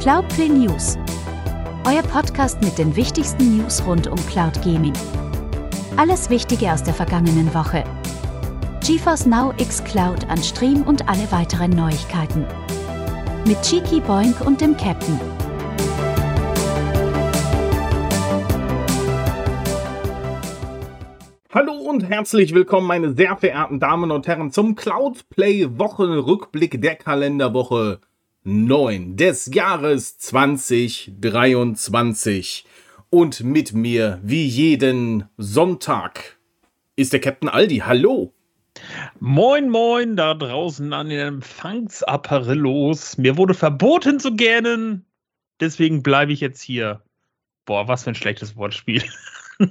[0.00, 0.96] Cloudplay News.
[1.86, 4.94] Euer Podcast mit den wichtigsten News rund um Cloud Gaming.
[5.98, 7.84] Alles Wichtige aus der vergangenen Woche.
[8.82, 12.46] GeForce Now X Cloud an Stream und alle weiteren Neuigkeiten.
[13.46, 15.20] Mit Cheeky Boink und dem Captain.
[21.52, 28.00] Hallo und herzlich willkommen, meine sehr verehrten Damen und Herren, zum Cloudplay Wochenrückblick der Kalenderwoche
[28.50, 32.66] 9 des Jahres 2023.
[33.08, 36.40] Und mit mir, wie jeden Sonntag,
[36.96, 37.84] ist der Captain Aldi.
[37.86, 38.34] Hallo.
[39.20, 43.18] Moin, moin, da draußen an den Empfangsapparillos.
[43.18, 45.04] Mir wurde verboten zu gähnen,
[45.60, 47.04] deswegen bleibe ich jetzt hier.
[47.66, 49.04] Boah, was für ein schlechtes Wortspiel.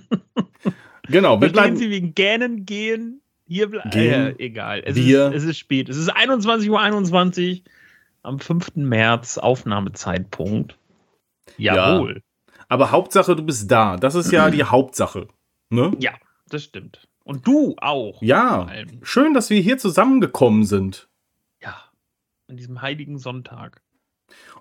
[1.12, 1.76] Genau, wir bleiben.
[1.76, 3.24] Sie wegen Gähnen gehen?
[3.48, 3.90] Hier bleiben.
[3.92, 4.84] Äh, egal.
[4.86, 5.90] Es ist, es ist spät.
[5.90, 7.64] Es ist 21.21 Uhr 21,
[8.30, 8.76] am 5.
[8.76, 10.78] März, Aufnahmezeitpunkt.
[11.58, 12.22] Jawohl.
[12.48, 13.98] Ja, aber Hauptsache, du bist da.
[13.98, 15.28] Das ist ja die Hauptsache.
[15.70, 15.92] Ne?
[16.00, 16.14] Ja,
[16.48, 17.08] das stimmt.
[17.24, 18.22] Und du auch.
[18.22, 18.68] Ja.
[19.02, 21.10] Schön, dass wir hier zusammengekommen sind.
[21.62, 21.76] Ja.
[22.48, 23.82] An diesem heiligen Sonntag.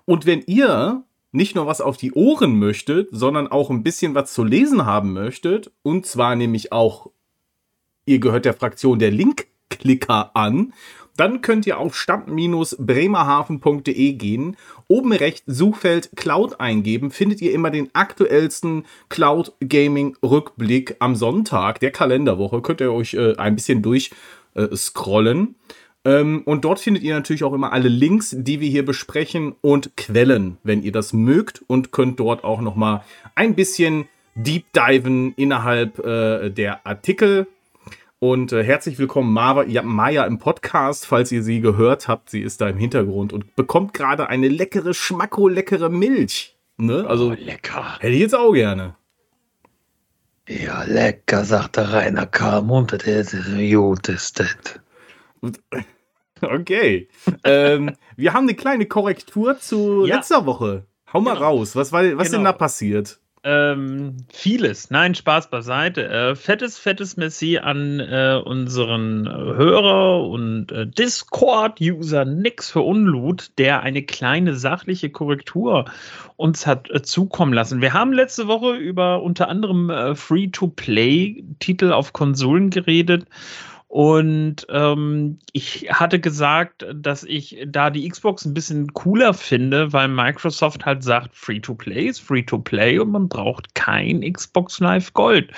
[0.05, 4.33] Und wenn ihr nicht nur was auf die Ohren möchtet, sondern auch ein bisschen was
[4.33, 7.11] zu lesen haben möchtet, und zwar nämlich auch,
[8.05, 10.73] ihr gehört der Fraktion der Linkklicker an,
[11.19, 14.55] dann könnt ihr auf stadt-bremerhaven.de gehen,
[14.87, 21.79] oben rechts Suchfeld Cloud eingeben, findet ihr immer den aktuellsten Cloud Gaming Rückblick am Sonntag
[21.79, 22.61] der Kalenderwoche.
[22.61, 25.47] Könnt ihr euch äh, ein bisschen durchscrollen.
[25.47, 25.53] Äh,
[26.05, 29.97] ähm, und dort findet ihr natürlich auch immer alle Links, die wir hier besprechen und
[29.97, 33.03] Quellen, wenn ihr das mögt und könnt dort auch noch mal
[33.35, 37.47] ein bisschen deep diven innerhalb äh, der Artikel.
[38.21, 42.29] Und äh, herzlich willkommen, Mava, ja, Maya im Podcast, falls ihr sie gehört habt.
[42.29, 46.57] Sie ist da im Hintergrund und bekommt gerade eine leckere, schmacko-leckere Milch.
[46.75, 47.05] Ne?
[47.07, 47.97] Also, oh, lecker.
[47.99, 48.95] Hätte ich jetzt auch gerne.
[50.49, 54.55] Ja, lecker, sagt der Rainer Karmund, das ist gut, ist das.
[56.41, 57.09] Okay.
[57.43, 60.15] ähm, wir haben eine kleine Korrektur zu ja.
[60.15, 60.85] letzter Woche.
[61.11, 61.47] Hau mal genau.
[61.47, 61.75] raus.
[61.75, 62.37] Was, war, was genau.
[62.37, 63.19] denn da passiert?
[63.43, 64.89] Ähm, vieles.
[64.89, 66.09] Nein, Spaß beiseite.
[66.09, 73.81] Äh, fettes, fettes Messi an äh, unseren Hörer und äh, Discord-User Nix für Unlut, der
[73.81, 75.85] eine kleine sachliche Korrektur
[76.35, 77.81] uns hat äh, zukommen lassen.
[77.81, 83.25] Wir haben letzte Woche über unter anderem äh, Free-to-Play-Titel auf Konsolen geredet
[83.89, 90.07] und ähm, ich hatte gesagt, dass ich da die Xbox ein bisschen cooler finde, weil
[90.07, 95.51] Microsoft halt sagt, Free-to-Play ist Free-to-Play und man braucht kein Xbox Live Gold,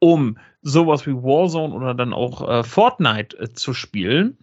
[0.00, 4.36] um sowas wie Warzone oder dann auch äh, Fortnite äh, zu spielen.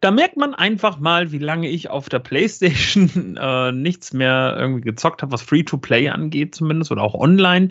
[0.00, 4.80] Da merkt man einfach mal, wie lange ich auf der PlayStation äh, nichts mehr irgendwie
[4.80, 7.68] gezockt habe, was Free-to-Play angeht, zumindest oder auch online.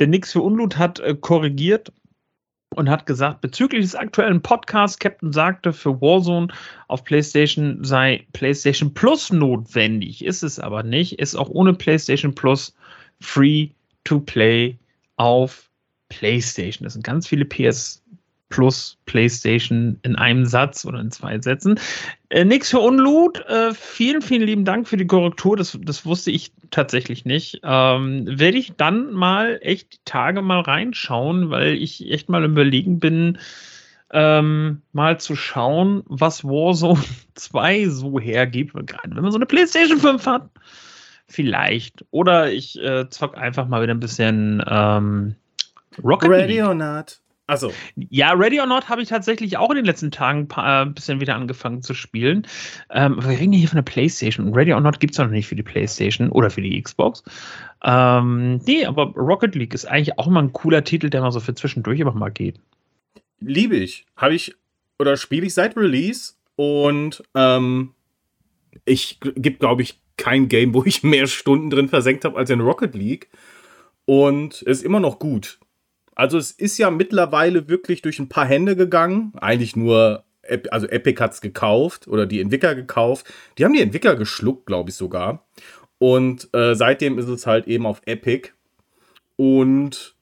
[0.00, 1.94] Der Nix für Unlut hat äh, korrigiert
[2.76, 6.48] und hat gesagt, bezüglich des aktuellen Podcasts, Captain sagte, für Warzone
[6.86, 10.24] auf PlayStation sei PlayStation Plus notwendig.
[10.24, 11.18] Ist es aber nicht.
[11.18, 12.74] Ist auch ohne PlayStation Plus
[13.20, 13.70] free
[14.04, 14.78] to play
[15.16, 15.68] auf
[16.08, 16.84] PlayStation.
[16.84, 18.02] Das sind ganz viele PS
[18.50, 21.78] plus PlayStation in einem Satz oder in zwei Sätzen.
[22.28, 23.40] Äh, nix für Unlut.
[23.46, 25.56] Äh, vielen, vielen lieben Dank für die Korrektur.
[25.56, 27.60] Das, das wusste ich tatsächlich nicht.
[27.62, 33.00] Ähm, Werde ich dann mal echt die Tage mal reinschauen, weil ich echt mal überlegen
[33.00, 33.38] bin,
[34.12, 37.02] ähm, mal zu schauen, was Warzone
[37.34, 38.74] 2 so hergibt.
[38.74, 40.50] Gerade wenn man so eine PlayStation 5 hat.
[41.28, 42.04] Vielleicht.
[42.10, 45.36] Oder ich äh, zock einfach mal wieder ein bisschen ähm,
[46.02, 47.20] Rocket not.
[47.50, 47.72] Also.
[47.96, 51.20] Ja, Ready or Not habe ich tatsächlich auch in den letzten Tagen ein äh, bisschen
[51.20, 52.46] wieder angefangen zu spielen.
[52.90, 54.54] Ähm, wir reden hier von der PlayStation.
[54.54, 57.24] Ready or Not gibt es noch nicht für die PlayStation oder für die Xbox.
[57.82, 61.40] Ähm, nee, aber Rocket League ist eigentlich auch immer ein cooler Titel, der mal so
[61.40, 62.60] für zwischendurch einfach mal geht.
[63.40, 64.06] Liebe ich.
[64.16, 64.54] Habe ich
[65.00, 67.94] oder spiele ich seit Release und ähm,
[68.84, 72.60] ich gibt, glaube ich, kein Game, wo ich mehr Stunden drin versenkt habe als in
[72.60, 73.28] Rocket League.
[74.04, 75.58] Und ist immer noch gut.
[76.14, 79.32] Also es ist ja mittlerweile wirklich durch ein paar Hände gegangen.
[79.40, 80.24] Eigentlich nur,
[80.70, 83.32] also Epic hat es gekauft oder die Entwickler gekauft.
[83.56, 85.46] Die haben die Entwickler geschluckt, glaube ich sogar.
[85.98, 88.50] Und äh, seitdem ist es halt eben auf Epic.
[89.36, 90.16] Und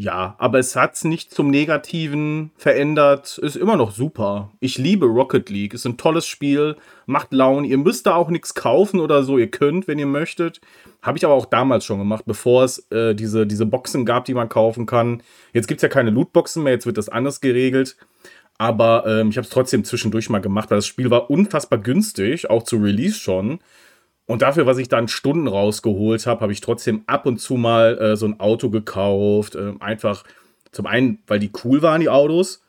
[0.00, 3.36] ja, aber es hat es nicht zum Negativen verändert.
[3.38, 4.52] Ist immer noch super.
[4.60, 5.74] Ich liebe Rocket League.
[5.74, 6.76] Ist ein tolles Spiel.
[7.06, 7.66] Macht Laune.
[7.66, 9.38] Ihr müsst da auch nichts kaufen oder so.
[9.38, 10.60] Ihr könnt, wenn ihr möchtet.
[11.02, 14.34] Habe ich aber auch damals schon gemacht, bevor es äh, diese, diese Boxen gab, die
[14.34, 15.20] man kaufen kann.
[15.52, 16.74] Jetzt gibt es ja keine Lootboxen mehr.
[16.74, 17.96] Jetzt wird das anders geregelt.
[18.56, 22.48] Aber ähm, ich habe es trotzdem zwischendurch mal gemacht, weil das Spiel war unfassbar günstig.
[22.50, 23.58] Auch zu Release schon.
[24.28, 27.98] Und dafür, was ich dann Stunden rausgeholt habe, habe ich trotzdem ab und zu mal
[27.98, 29.54] äh, so ein Auto gekauft.
[29.54, 30.22] Äh, einfach
[30.70, 32.62] zum einen, weil die cool waren, die Autos.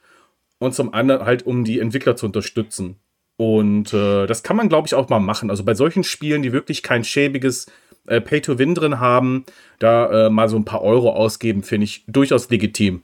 [0.58, 2.96] Und zum anderen halt, um die Entwickler zu unterstützen.
[3.36, 5.50] Und äh, das kann man, glaube ich, auch mal machen.
[5.50, 7.66] Also bei solchen Spielen, die wirklich kein schäbiges
[8.08, 9.44] äh, Pay-to-Win drin haben,
[9.80, 13.02] da äh, mal so ein paar Euro ausgeben, finde ich durchaus legitim.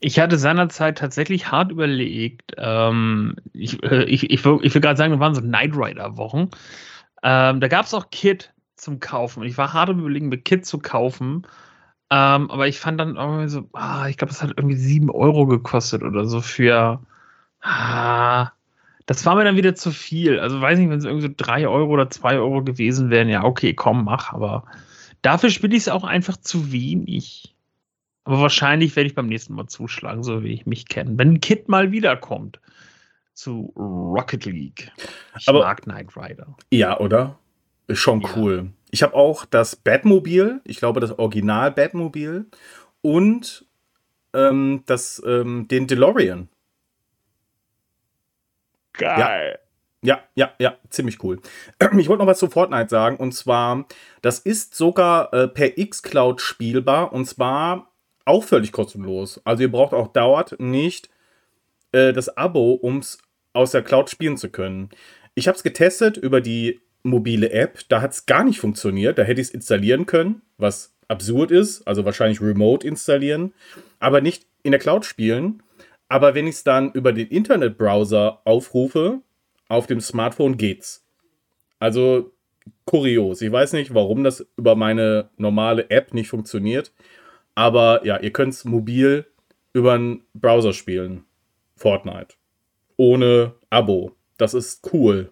[0.00, 2.52] Ich hatte seinerzeit tatsächlich hart überlegt.
[2.58, 6.50] Ähm, ich, äh, ich, ich, will, ich will gerade sagen, wir waren so Night Rider-Wochen.
[7.24, 9.40] Ähm, da gab es auch Kit zum Kaufen.
[9.40, 11.46] Und ich war hart überlegen, mir Kit zu kaufen.
[12.10, 15.46] Ähm, aber ich fand dann irgendwie so, ah, ich glaube, es hat irgendwie 7 Euro
[15.46, 17.00] gekostet oder so für.
[17.62, 18.50] Ah,
[19.06, 20.38] das war mir dann wieder zu viel.
[20.38, 23.44] Also weiß nicht, wenn es irgendwie so 3 Euro oder 2 Euro gewesen wären, ja,
[23.44, 24.32] okay, komm, mach.
[24.34, 24.64] Aber
[25.22, 27.54] dafür spiele ich es auch einfach zu wenig.
[28.24, 31.18] Aber wahrscheinlich werde ich beim nächsten Mal zuschlagen, so wie ich mich kenne.
[31.18, 32.60] Wenn Kid mal wiederkommt
[33.34, 34.90] zu Rocket League.
[35.38, 36.56] Ich Aber, mag Knight Rider.
[36.70, 37.38] Ja, oder?
[37.86, 38.30] Ist schon ja.
[38.36, 38.70] cool.
[38.90, 42.46] Ich habe auch das Batmobil, ich glaube das Original Batmobil
[43.02, 43.66] und
[44.32, 46.48] ähm, das, ähm, den DeLorean.
[48.92, 49.58] Geil.
[50.02, 51.40] Ja, ja, ja, ziemlich cool.
[51.98, 53.86] Ich wollte noch was zu Fortnite sagen und zwar,
[54.22, 57.90] das ist sogar äh, per Xcloud spielbar und zwar
[58.24, 59.40] auch völlig kostenlos.
[59.44, 61.08] Also ihr braucht auch dauert nicht
[61.92, 63.18] äh, das Abo, um es
[63.54, 64.90] aus der Cloud spielen zu können.
[65.34, 67.80] Ich habe es getestet über die mobile App.
[67.88, 69.16] Da hat es gar nicht funktioniert.
[69.16, 71.86] Da hätte ich es installieren können, was absurd ist.
[71.86, 73.54] Also wahrscheinlich remote installieren,
[73.98, 75.62] aber nicht in der Cloud spielen.
[76.08, 79.20] Aber wenn ich es dann über den Internetbrowser aufrufe,
[79.68, 81.06] auf dem Smartphone geht's.
[81.78, 82.32] Also
[82.84, 83.40] kurios.
[83.42, 86.92] Ich weiß nicht, warum das über meine normale App nicht funktioniert.
[87.54, 89.26] Aber ja, ihr könnt es mobil
[89.72, 91.24] über einen Browser spielen.
[91.76, 92.36] Fortnite.
[92.96, 94.12] Ohne Abo.
[94.36, 95.30] Das ist cool.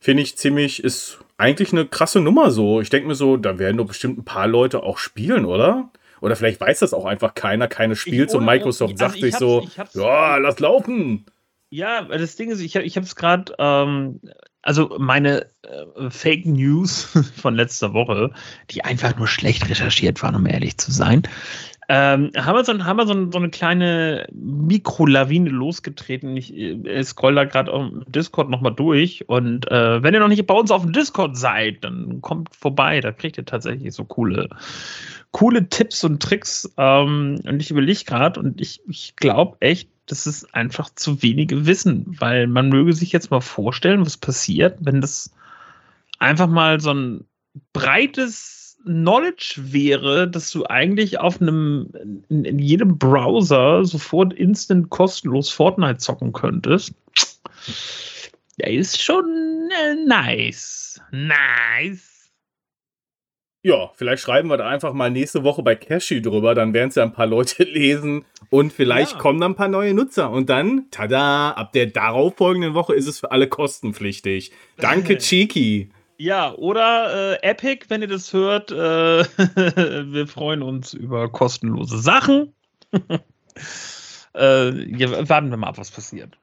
[0.00, 2.80] Finde ich ziemlich, ist eigentlich eine krasse Nummer so.
[2.80, 5.90] Ich denke mir so, da werden doch bestimmt ein paar Leute auch spielen, oder?
[6.20, 9.68] Oder vielleicht weiß das auch einfach keiner, keine spielt und Microsoft also sagt sich so,
[9.94, 11.26] ja, lass laufen.
[11.70, 14.20] Ja, das Ding ist, ich, ich habe es gerade, ähm,
[14.62, 17.04] also meine äh, Fake News
[17.36, 18.32] von letzter Woche,
[18.70, 21.22] die einfach nur schlecht recherchiert waren, um ehrlich zu sein,
[21.90, 26.36] ähm, haben wir, so, eine kleine Mikrolawine losgetreten.
[26.36, 29.26] Ich, äh, scroll da gerade auf Discord nochmal durch.
[29.26, 33.00] Und äh, wenn ihr noch nicht bei uns auf dem Discord seid, dann kommt vorbei.
[33.00, 34.50] Da kriegt ihr tatsächlich so coole,
[35.30, 36.70] coole Tipps und Tricks.
[36.76, 41.64] Ähm, und ich überlege gerade und ich, ich glaube echt, das ist einfach zu wenige
[41.66, 45.32] Wissen, weil man möge sich jetzt mal vorstellen, was passiert, wenn das
[46.18, 47.24] einfach mal so ein
[47.72, 51.90] breites Knowledge wäre, dass du eigentlich auf einem,
[52.28, 56.94] in, in jedem Browser sofort instant kostenlos Fortnite zocken könntest.
[58.58, 61.00] Der ist schon äh, nice.
[61.10, 62.18] Nice.
[63.62, 66.94] Ja, vielleicht schreiben wir da einfach mal nächste Woche bei Cashy drüber, dann werden es
[66.94, 69.18] ja ein paar Leute lesen und vielleicht ja.
[69.18, 73.18] kommen dann ein paar neue Nutzer und dann, tada, ab der darauffolgenden Woche ist es
[73.18, 74.52] für alle kostenpflichtig.
[74.76, 75.90] Danke, Cheeky.
[76.20, 78.72] Ja, oder äh, Epic, wenn ihr das hört.
[78.72, 78.74] Äh,
[80.12, 82.54] wir freuen uns über kostenlose Sachen.
[84.34, 86.36] äh, ja, warten wir mal ab, was passiert.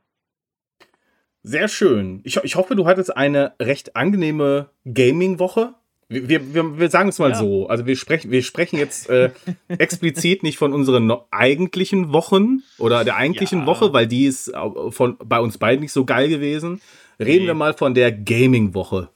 [1.44, 2.22] Sehr schön.
[2.24, 5.75] Ich, ich hoffe, du hattest eine recht angenehme Gaming-Woche.
[6.08, 7.36] Wir, wir, wir sagen es mal ja.
[7.36, 7.67] so.
[7.67, 9.32] Also wir sprechen, wir sprechen jetzt äh,
[9.67, 13.65] explizit nicht von unseren eigentlichen Wochen oder der eigentlichen ja.
[13.65, 14.53] Woche, weil die ist
[14.89, 16.79] von, bei uns beiden nicht so geil gewesen.
[17.20, 17.48] Reden nee.
[17.48, 19.10] wir mal von der Gaming-Woche.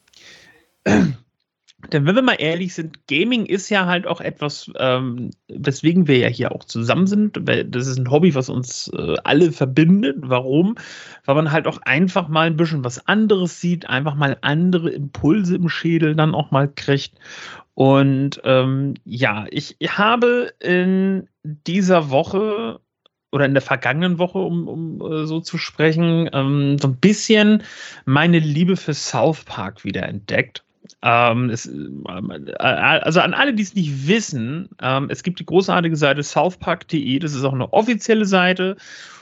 [1.94, 6.18] Denn wenn wir mal ehrlich sind, Gaming ist ja halt auch etwas, ähm, weswegen wir
[6.18, 7.40] ja hier auch zusammen sind.
[7.74, 10.18] Das ist ein Hobby, was uns äh, alle verbindet.
[10.20, 10.76] Warum?
[11.24, 15.56] Weil man halt auch einfach mal ein bisschen was anderes sieht, einfach mal andere Impulse
[15.56, 17.14] im Schädel dann auch mal kriegt.
[17.76, 22.82] Und ähm, ja, ich habe in dieser Woche
[23.32, 27.64] oder in der vergangenen Woche, um, um äh, so zu sprechen, ähm, so ein bisschen
[28.06, 30.66] meine Liebe für South Park wieder entdeckt.
[31.02, 35.96] Ähm, es, äh, also an alle, die es nicht wissen, ähm, es gibt die großartige
[35.96, 38.76] Seite southpark.de, das ist auch eine offizielle Seite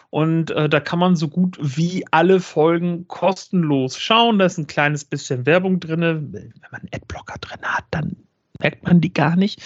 [0.10, 4.40] und äh, da kann man so gut wie alle Folgen kostenlos schauen.
[4.40, 6.02] Da ist ein kleines bisschen Werbung drin.
[6.02, 8.16] Wenn man einen Adblocker drin hat, dann
[8.60, 9.62] merkt man die gar nicht.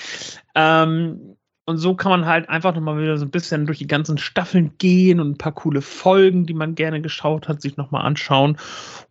[0.56, 4.18] Ähm, und so kann man halt einfach nochmal wieder so ein bisschen durch die ganzen
[4.18, 8.58] Staffeln gehen und ein paar coole Folgen, die man gerne geschaut hat, sich nochmal anschauen.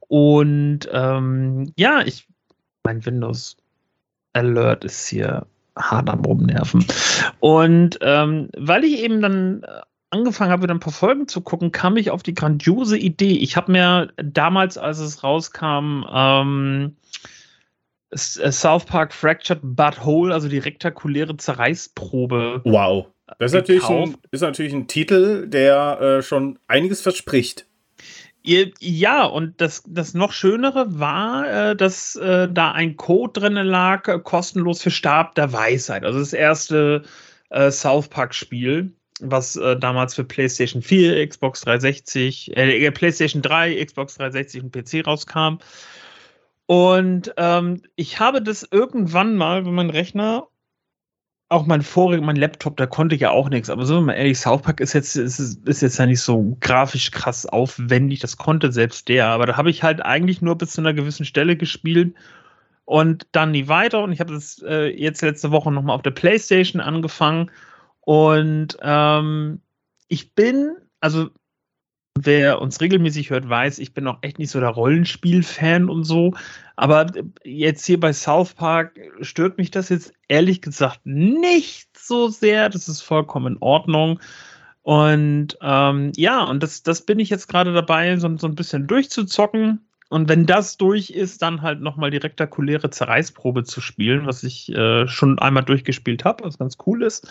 [0.09, 2.27] Und ähm, ja, ich
[2.85, 3.57] mein Windows
[4.33, 5.47] Alert ist hier
[5.77, 6.85] hart am Rumnerven.
[7.41, 11.73] Und ähm, weil ich eben dann äh, angefangen habe, wieder ein paar Folgen zu gucken,
[11.73, 13.33] kam ich auf die grandiose Idee.
[13.39, 16.97] Ich habe mir damals, als es rauskam, ähm,
[18.13, 22.63] South Park Fractured But Whole, also die rektakuläre Zerreißprobe.
[22.65, 23.07] Wow.
[23.39, 27.67] Das ist natürlich, ein, ist natürlich ein Titel, der äh, schon einiges verspricht.
[28.42, 34.09] Ja, und das, das noch Schönere war, äh, dass äh, da ein Code drin lag,
[34.09, 36.04] äh, kostenlos für Stab der Weisheit.
[36.04, 37.02] Also das erste
[37.70, 44.70] South Park-Spiel, was damals für PlayStation 4, Xbox 360, äh, PlayStation 3, Xbox 360 und
[44.70, 45.59] PC rauskam.
[46.66, 50.47] Und ähm, ich habe das irgendwann mal, wenn mein Rechner
[51.50, 53.71] auch mein voriger, mein Laptop, da konnte ich ja auch nichts.
[53.71, 57.11] Aber so mal ehrlich, South Park ist jetzt, ist, ist jetzt ja nicht so grafisch
[57.11, 58.21] krass aufwendig.
[58.21, 59.26] Das konnte selbst der.
[59.26, 62.14] Aber da habe ich halt eigentlich nur bis zu einer gewissen Stelle gespielt
[62.85, 64.04] und dann nie weiter.
[64.04, 67.50] Und ich habe das äh, jetzt letzte Woche nochmal auf der Playstation angefangen.
[68.02, 69.61] Und ähm,
[70.07, 71.30] ich bin, also
[72.25, 76.35] wer uns regelmäßig hört, weiß, ich bin auch echt nicht so der Rollenspiel-Fan und so.
[76.77, 77.07] Aber
[77.45, 82.69] jetzt hier bei South Park stört mich das jetzt ehrlich gesagt nicht so sehr.
[82.69, 84.21] Das ist vollkommen in Ordnung.
[84.83, 88.87] Und ähm, ja, und das, das bin ich jetzt gerade dabei, so, so ein bisschen
[88.87, 89.81] durchzuzocken.
[90.09, 94.69] Und wenn das durch ist, dann halt nochmal die rektakuläre Zerreißprobe zu spielen, was ich
[94.71, 97.29] äh, schon einmal durchgespielt habe, was ganz cool ist.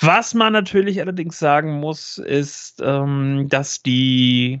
[0.00, 4.60] Was man natürlich allerdings sagen muss, ist, ähm, dass die,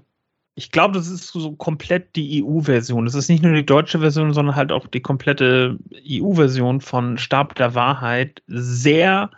[0.54, 3.06] ich glaube, das ist so komplett die EU-Version.
[3.06, 7.54] Das ist nicht nur die deutsche Version, sondern halt auch die komplette EU-Version von Stab
[7.54, 9.30] der Wahrheit sehr,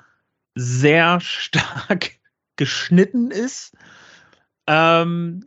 [0.55, 2.11] sehr stark
[2.57, 3.77] geschnitten ist.
[4.67, 5.45] Ähm,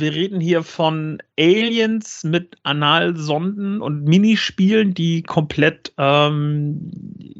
[0.00, 6.90] wir reden hier von Aliens mit Analsonden und Minispielen, die komplett, ähm,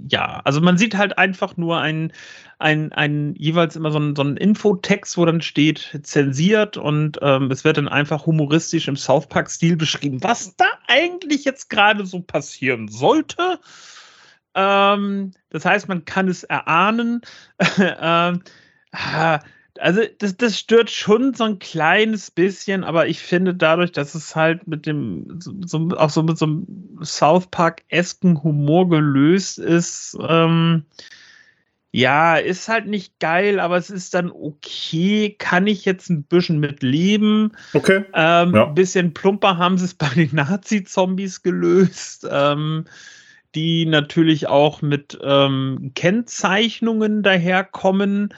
[0.08, 2.12] ja, also man sieht halt einfach nur ein,
[2.58, 7.64] ein, ein jeweils immer so ein, so Infotext, wo dann steht zensiert und ähm, es
[7.64, 12.88] wird dann einfach humoristisch im South Park-Stil beschrieben, was da eigentlich jetzt gerade so passieren
[12.88, 13.60] sollte.
[14.54, 17.20] Ähm, das heißt, man kann es erahnen.
[18.92, 19.40] ah,
[19.80, 24.36] also das, das stört schon so ein kleines bisschen, aber ich finde dadurch, dass es
[24.36, 30.84] halt mit dem, so, auch so mit so einem South Park-esken Humor gelöst ist, ähm,
[31.90, 35.34] ja, ist halt nicht geil, aber es ist dann okay.
[35.38, 37.52] Kann ich jetzt ein bisschen mit leben.
[37.72, 38.04] Okay.
[38.14, 38.66] Ähm, ja.
[38.66, 42.84] Ein bisschen plumper haben sie es bei den Nazi-Zombies gelöst, ähm,
[43.54, 48.34] die natürlich auch mit ähm, Kennzeichnungen daherkommen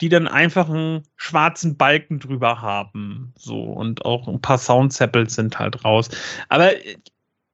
[0.00, 3.32] die dann einfach einen schwarzen Balken drüber haben.
[3.36, 6.08] So, und auch ein paar Soundsamples sind halt raus.
[6.48, 6.96] Aber äh,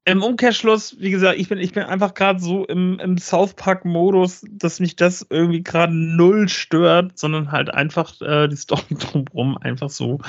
[0.09, 4.45] im Umkehrschluss, wie gesagt, ich bin, ich bin einfach gerade so im, im South Park-Modus,
[4.49, 9.91] dass mich das irgendwie gerade null stört, sondern halt einfach äh, die Story drumherum einfach
[9.91, 10.21] so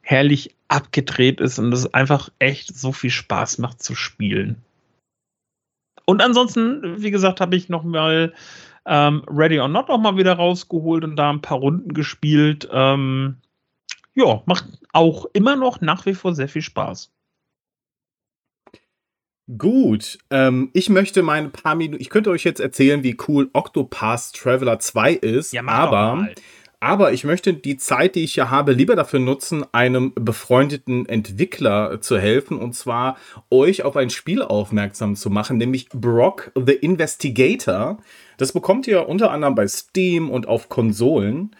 [0.00, 4.62] herrlich abgedreht ist und es einfach echt so viel Spaß macht zu spielen.
[6.06, 8.32] Und ansonsten, wie gesagt, habe ich noch mal
[8.88, 12.68] ähm, Ready or Not auch mal wieder rausgeholt und da ein paar Runden gespielt.
[12.72, 13.36] Ähm,
[14.14, 17.12] ja, macht auch immer noch nach wie vor sehr viel Spaß.
[19.56, 24.34] Gut, ähm, ich möchte meine paar Minuten, ich könnte euch jetzt erzählen, wie cool Octopath
[24.34, 26.28] Traveler 2 ist, ja, aber,
[26.80, 32.02] aber ich möchte die Zeit, die ich hier habe, lieber dafür nutzen, einem befreundeten Entwickler
[32.02, 33.16] zu helfen und zwar
[33.50, 37.98] euch auf ein Spiel aufmerksam zu machen, nämlich Brock the Investigator.
[38.38, 41.54] Das bekommt ihr unter anderem bei Steam und auf Konsolen.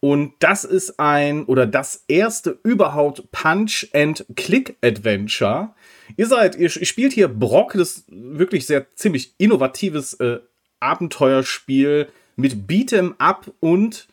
[0.00, 5.70] Und das ist ein oder das erste überhaupt Punch-and-Click-Adventure.
[6.18, 10.40] Ihr seid, ihr, spielt hier Brock, das wirklich sehr ziemlich innovatives äh,
[10.80, 14.06] Abenteuerspiel mit Beat'em Up und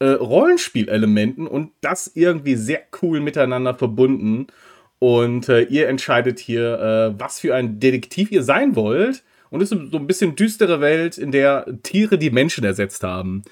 [0.00, 4.48] äh, Rollenspielelementen und das irgendwie sehr cool miteinander verbunden.
[4.98, 9.22] Und äh, ihr entscheidet hier, äh, was für ein Detektiv ihr sein wollt.
[9.50, 13.42] Und es ist so ein bisschen düstere Welt, in der Tiere die Menschen ersetzt haben.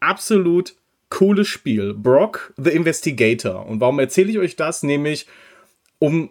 [0.00, 0.74] Absolut
[1.10, 1.94] cooles Spiel.
[1.94, 3.66] Brock the Investigator.
[3.66, 4.82] Und warum erzähle ich euch das?
[4.82, 5.26] Nämlich,
[5.98, 6.30] um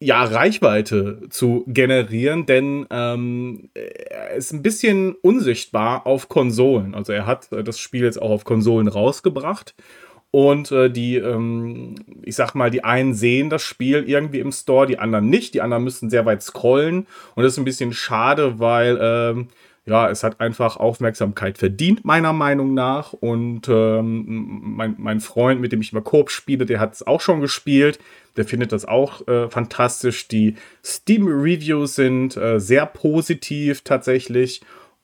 [0.00, 6.94] ja, Reichweite zu generieren, denn ähm, er ist ein bisschen unsichtbar auf Konsolen.
[6.94, 9.74] Also er hat das Spiel jetzt auch auf Konsolen rausgebracht
[10.30, 14.86] und äh, die, ähm, ich sag mal, die einen sehen das Spiel irgendwie im Store,
[14.86, 15.54] die anderen nicht.
[15.54, 17.06] Die anderen müssen sehr weit scrollen.
[17.34, 19.48] Und das ist ein bisschen schade, weil ähm,
[19.86, 23.14] ja, es hat einfach Aufmerksamkeit verdient, meiner Meinung nach.
[23.14, 27.22] Und ähm, mein, mein Freund, mit dem ich immer Koop spiele, der hat es auch
[27.22, 27.98] schon gespielt.
[28.36, 30.28] Der findet das auch äh, fantastisch.
[30.28, 34.60] Die Steam-Reviews sind äh, sehr positiv tatsächlich.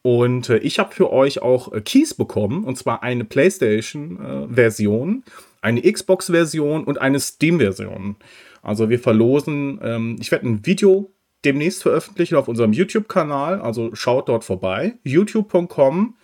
[0.06, 5.30] Und äh, ich habe für euch auch äh, Keys bekommen, und zwar eine PlayStation-Version, äh,
[5.62, 8.16] eine Xbox-Version und eine Steam-Version.
[8.60, 11.10] Also wir verlosen, ähm, ich werde ein Video
[11.46, 13.62] demnächst veröffentlichen auf unserem YouTube-Kanal.
[13.62, 14.98] Also schaut dort vorbei.
[15.04, 16.16] youtube.com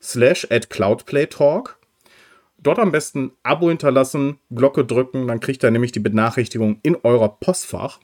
[0.00, 1.78] slash at cloudplaytalk.
[2.56, 7.28] Dort am besten Abo hinterlassen, Glocke drücken, dann kriegt ihr nämlich die Benachrichtigung in eurer
[7.28, 8.00] Postfach,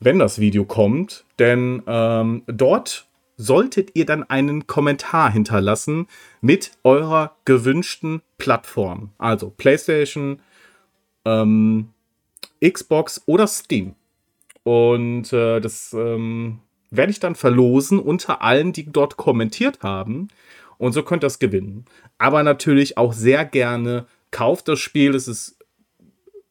[0.00, 1.24] wenn das Video kommt.
[1.38, 3.06] Denn ähm, dort
[3.40, 6.08] solltet ihr dann einen Kommentar hinterlassen
[6.42, 9.12] mit eurer gewünschten Plattform.
[9.16, 10.42] Also PlayStation,
[11.24, 11.88] ähm,
[12.62, 13.94] Xbox oder Steam.
[14.62, 16.58] Und äh, das ähm,
[16.90, 20.28] werde ich dann verlosen unter allen, die dort kommentiert haben.
[20.76, 21.86] Und so könnt ihr das gewinnen.
[22.18, 25.14] Aber natürlich auch sehr gerne kauft das Spiel.
[25.14, 25.56] Es ist,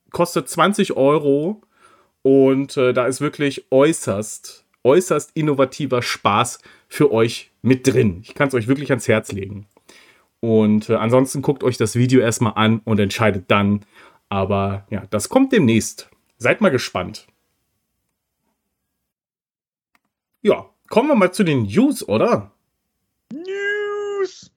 [0.09, 1.61] kostet 20 Euro.
[2.23, 8.21] Und äh, da ist wirklich äußerst, äußerst innovativer Spaß für euch mit drin.
[8.23, 9.67] Ich kann es euch wirklich ans Herz legen.
[10.39, 13.85] Und äh, ansonsten guckt euch das Video erstmal an und entscheidet dann.
[14.29, 16.09] Aber ja, das kommt demnächst.
[16.37, 17.27] Seid mal gespannt.
[20.41, 22.51] Ja, kommen wir mal zu den News, oder?
[23.31, 24.51] News!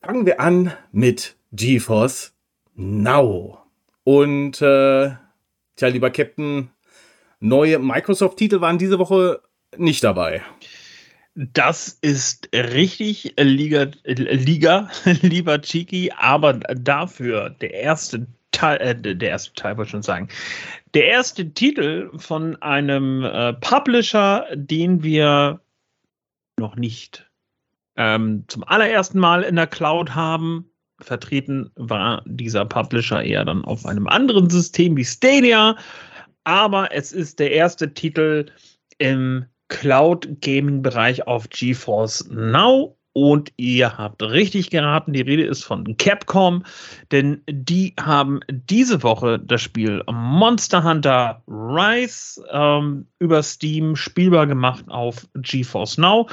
[0.00, 2.34] Fangen wir an mit GeForce
[2.74, 3.58] Now.
[4.04, 5.10] Und, äh,
[5.76, 6.70] tja, lieber Captain,
[7.40, 9.40] neue Microsoft-Titel waren diese Woche
[9.76, 10.42] nicht dabei.
[11.34, 14.90] Das ist richtig, Liga, Liga
[15.22, 20.28] lieber Chiki, aber dafür der erste Teil, äh, der erste Teil wollte ich schon sagen,
[20.94, 25.60] der erste Titel von einem äh, Publisher, den wir
[26.58, 27.30] noch nicht
[27.96, 30.70] ähm, zum allerersten Mal in der Cloud haben.
[31.00, 35.76] Vertreten war dieser Publisher eher dann auf einem anderen System wie Stadia,
[36.48, 38.46] aber es ist der erste Titel
[38.96, 42.96] im Cloud-Gaming-Bereich auf GeForce Now.
[43.12, 46.64] Und ihr habt richtig geraten, die Rede ist von Capcom,
[47.12, 54.86] denn die haben diese Woche das Spiel Monster Hunter Rise ähm, über Steam spielbar gemacht
[54.88, 56.28] auf GeForce Now.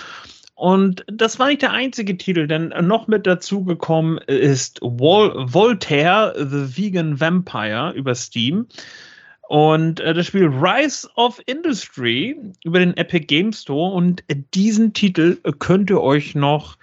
[0.54, 6.34] Und das war nicht der einzige Titel, denn noch mit dazu gekommen ist Vol Voltaire,
[6.38, 8.68] The Vegan Vampire über Steam.
[9.48, 13.94] Und äh, das Spiel Rise of Industry über den Epic Game Store.
[13.94, 16.78] Und diesen Titel könnt ihr euch noch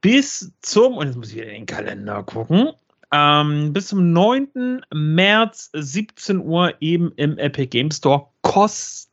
[0.00, 2.70] bis zum, und jetzt muss ich wieder in den Kalender gucken,
[3.12, 4.82] ähm, bis zum 9.
[4.92, 9.10] März 17 Uhr eben im Epic Game Store kostenlos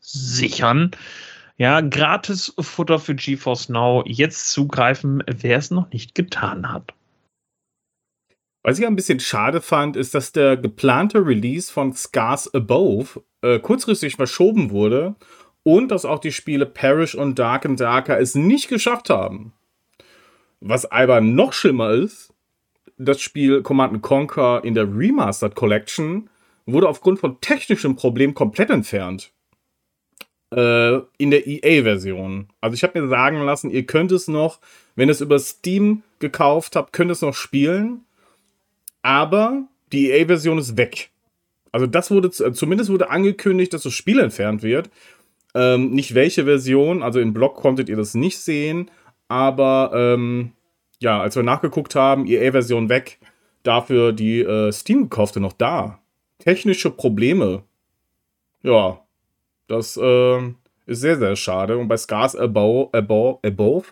[0.00, 0.92] sichern.
[1.56, 4.04] Ja, gratis Futter für GeForce Now.
[4.06, 6.94] Jetzt zugreifen, wer es noch nicht getan hat.
[8.62, 13.58] Was ich ein bisschen schade fand, ist, dass der geplante Release von Scars Above äh,
[13.60, 15.14] kurzfristig verschoben wurde
[15.62, 19.52] und dass auch die Spiele Parish und Dark and Darker es nicht geschafft haben.
[20.60, 22.32] Was aber noch schlimmer ist,
[22.96, 26.28] das Spiel Command Conquer in der Remastered Collection
[26.66, 29.30] wurde aufgrund von technischen Problemen komplett entfernt.
[30.52, 32.48] Äh, in der EA-Version.
[32.60, 34.58] Also ich habe mir sagen lassen, ihr könnt es noch,
[34.96, 38.04] wenn ihr es über Steam gekauft habt, könnt ihr es noch spielen
[39.02, 41.10] aber die EA-Version ist weg.
[41.72, 44.90] Also das wurde, zumindest wurde angekündigt, dass das Spiel entfernt wird.
[45.54, 48.90] Ähm, nicht welche Version, also im Blog konntet ihr das nicht sehen,
[49.28, 50.52] aber ähm,
[51.00, 53.18] ja, als wir nachgeguckt haben, EA-Version weg,
[53.62, 56.00] dafür die äh, Steam gekaufte noch da.
[56.38, 57.62] Technische Probleme.
[58.62, 59.00] Ja,
[59.66, 60.38] das äh,
[60.86, 61.78] ist sehr, sehr schade.
[61.78, 63.86] Und bei Scars Above, Above, Above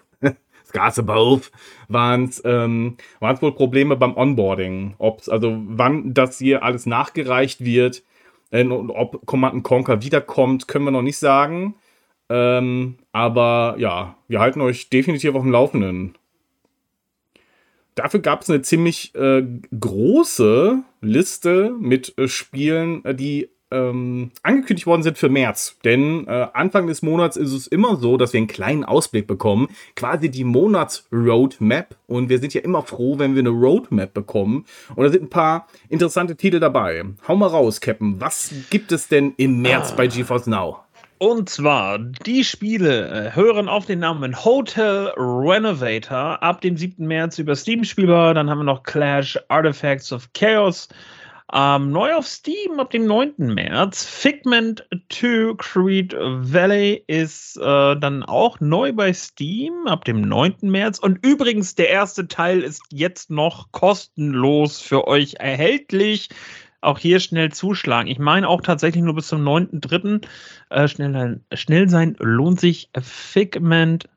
[0.66, 1.42] Scars Above
[1.88, 4.94] waren es ähm, wohl Probleme beim Onboarding.
[4.98, 8.02] Ob's, also wann das hier alles nachgereicht wird
[8.50, 11.76] äh, und ob Command Conquer wiederkommt, können wir noch nicht sagen.
[12.28, 16.16] Ähm, aber ja, wir halten euch definitiv auf dem Laufenden.
[17.94, 19.42] Dafür gab es eine ziemlich äh,
[19.78, 25.78] große Liste mit äh, Spielen, äh, die ähm, angekündigt worden sind für März.
[25.84, 29.68] Denn äh, Anfang des Monats ist es immer so, dass wir einen kleinen Ausblick bekommen,
[29.94, 31.96] quasi die Monats-Roadmap.
[32.06, 34.64] Und wir sind ja immer froh, wenn wir eine Roadmap bekommen.
[34.94, 37.04] Und da sind ein paar interessante Titel dabei.
[37.28, 38.20] Hau mal raus, Captain.
[38.20, 39.96] Was gibt es denn im März ah.
[39.96, 40.78] bei GeForce Now?
[41.18, 47.06] Und zwar, die Spiele äh, hören auf den Namen Hotel Renovator ab dem 7.
[47.06, 48.34] März über Steam spielbar.
[48.34, 50.88] Dann haben wir noch Clash Artifacts of Chaos
[51.52, 53.34] ähm, neu auf Steam ab dem 9.
[53.38, 54.04] März.
[54.04, 60.56] Figment 2 Creed Valley ist äh, dann auch neu bei Steam ab dem 9.
[60.62, 60.98] März.
[60.98, 66.30] Und übrigens, der erste Teil ist jetzt noch kostenlos für euch erhältlich.
[66.80, 68.10] Auch hier schnell zuschlagen.
[68.10, 70.26] Ich meine auch tatsächlich nur bis zum 9.3.
[70.70, 72.90] Äh, schnell, schnell sein lohnt sich.
[73.00, 74.08] Figment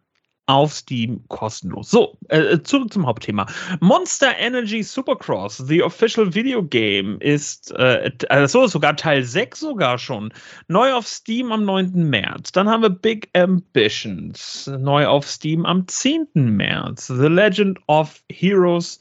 [0.50, 1.92] auf Steam kostenlos.
[1.92, 3.46] So, äh, zurück zum Hauptthema.
[3.82, 10.34] Monster Energy Supercross, the official video game, ist, äh, also sogar Teil 6 sogar schon,
[10.68, 12.10] neu auf Steam am 9.
[12.10, 12.52] März.
[12.52, 16.28] Dann haben wir Big Ambitions, neu auf Steam am 10.
[16.34, 17.06] März.
[17.06, 19.00] The Legend of Heroes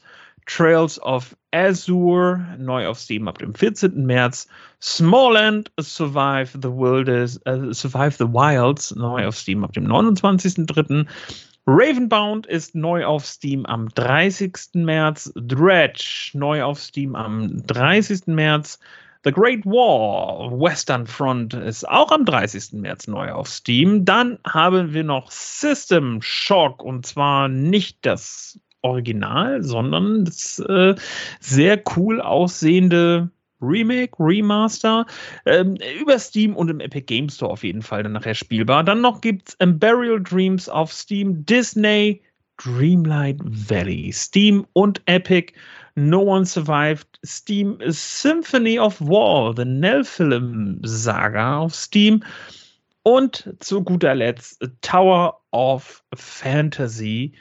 [0.49, 4.03] Trails of Azure, neu auf Steam ab dem 14.
[4.03, 4.47] März.
[4.81, 11.05] Smallland Survive the Wilderness, uh, Survive the Wilds, neu auf Steam ab dem 29.3.
[11.67, 14.73] Ravenbound ist neu auf Steam am 30.
[14.73, 15.31] März.
[15.35, 18.25] Dredge neu auf Steam am 30.
[18.25, 18.79] März.
[19.23, 22.73] The Great War Western Front ist auch am 30.
[22.73, 24.03] März neu auf Steam.
[24.03, 30.95] Dann haben wir noch System Shock und zwar nicht das Original, sondern das äh,
[31.39, 33.29] sehr cool aussehende
[33.61, 35.05] Remake, Remaster,
[35.45, 38.83] ähm, über Steam und im Epic Game Store auf jeden Fall dann nachher spielbar.
[38.83, 42.21] Dann noch gibt es Burial Dreams auf Steam, Disney,
[42.57, 45.53] Dreamlight Valley, Steam und Epic,
[45.95, 52.23] No One Survived, Steam Symphony of War, The Nelfilm Saga auf Steam
[53.03, 57.33] und zu guter Letzt Tower of Fantasy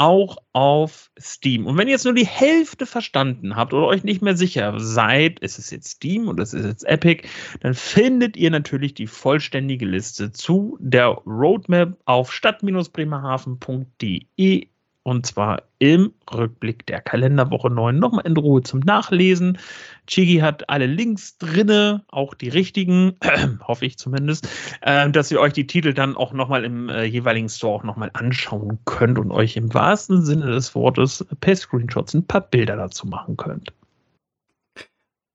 [0.00, 1.66] auch auf Steam.
[1.66, 5.40] Und wenn ihr jetzt nur die Hälfte verstanden habt oder euch nicht mehr sicher seid,
[5.40, 7.28] ist es jetzt Steam oder ist es jetzt Epic,
[7.60, 14.68] dann findet ihr natürlich die vollständige Liste zu der Roadmap auf stadt-bremerhaven.de
[15.02, 19.58] und zwar im Rückblick der Kalenderwoche 9 nochmal in Ruhe zum Nachlesen.
[20.06, 24.48] Chigi hat alle Links drinne, auch die richtigen, äh, hoffe ich zumindest,
[24.82, 28.10] äh, dass ihr euch die Titel dann auch nochmal im äh, jeweiligen Store auch nochmal
[28.12, 33.06] anschauen könnt und euch im wahrsten Sinne des Wortes per Screenshots ein paar Bilder dazu
[33.06, 33.72] machen könnt.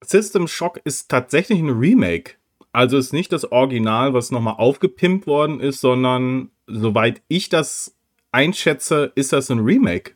[0.03, 2.33] System Shock ist tatsächlich ein Remake.
[2.71, 7.94] Also ist nicht das Original, was nochmal aufgepimpt worden ist, sondern soweit ich das
[8.35, 10.11] einschätze, ist das ein Remake.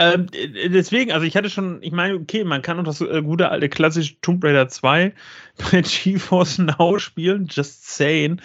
[0.00, 0.28] Ähm,
[0.68, 3.68] deswegen, also ich hatte schon, ich meine, okay, man kann auch das äh, gute alte
[3.68, 5.12] klassische Tomb Raider 2
[5.72, 8.40] bei GeForce Now spielen, just saying.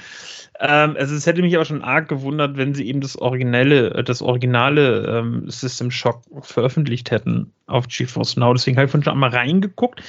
[0.60, 4.04] Ähm, also es hätte mich aber schon arg gewundert, wenn sie eben das originelle, äh,
[4.04, 8.54] das originale ähm, System Shock veröffentlicht hätten auf GeForce Now.
[8.54, 10.02] Deswegen habe ich schon einmal reingeguckt.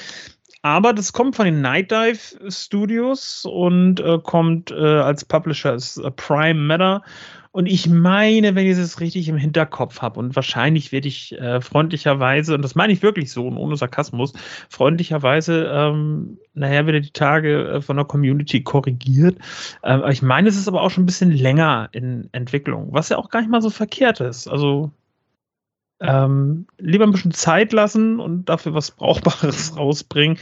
[0.63, 2.19] Aber das kommt von den Night Dive
[2.51, 7.03] Studios und äh, kommt äh, als Publisher als äh, Prime Matter
[7.55, 11.61] und ich meine, wenn ich es richtig im Hinterkopf habe, und wahrscheinlich werde ich äh,
[11.61, 14.33] freundlicherweise, und das meine ich wirklich so und ohne Sarkasmus,
[14.69, 19.39] freundlicherweise, ähm, nachher wieder die Tage äh, von der Community korrigiert.
[19.85, 23.19] Ähm, ich meine, es ist aber auch schon ein bisschen länger in Entwicklung, was ja
[23.19, 24.49] auch gar nicht mal so verkehrt ist.
[24.49, 24.91] Also
[26.01, 30.39] ähm, lieber ein bisschen Zeit lassen und dafür was Brauchbares rausbringen.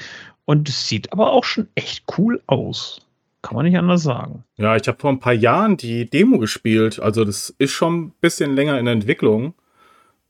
[0.47, 3.07] Und es sieht aber auch schon echt cool aus.
[3.43, 4.45] Kann man nicht anders sagen.
[4.57, 7.01] Ja, ich habe vor ein paar Jahren die Demo gespielt.
[7.01, 9.55] Also das ist schon ein bisschen länger in der Entwicklung.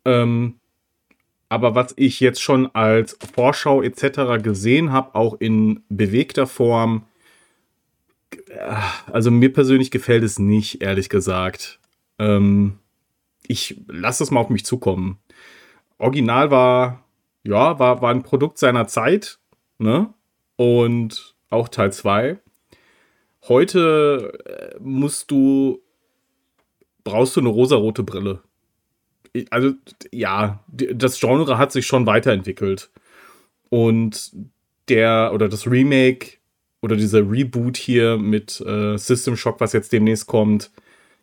[0.07, 0.55] Ähm,
[1.51, 4.43] aber was ich jetzt schon als Vorschau etc.
[4.43, 7.05] gesehen habe, auch in bewegter Form,
[8.49, 8.75] äh,
[9.13, 11.79] also mir persönlich gefällt es nicht, ehrlich gesagt.
[12.19, 12.79] Ähm,
[13.47, 15.19] ich lasse es mal auf mich zukommen.
[15.99, 17.05] Original war,
[17.45, 19.39] ja, war, war ein Produkt seiner Zeit,
[19.79, 20.15] ne?
[20.57, 22.39] Und auch Teil 2.
[23.49, 25.81] Heute äh, musst du,
[27.05, 28.43] brauchst du eine rosarote Brille.
[29.51, 29.73] Also,
[30.13, 32.91] ja, das Genre hat sich schon weiterentwickelt.
[33.71, 34.33] Und
[34.89, 36.39] der, oder das Remake
[36.83, 40.71] oder dieser Reboot hier mit äh, System Shock, was jetzt demnächst kommt,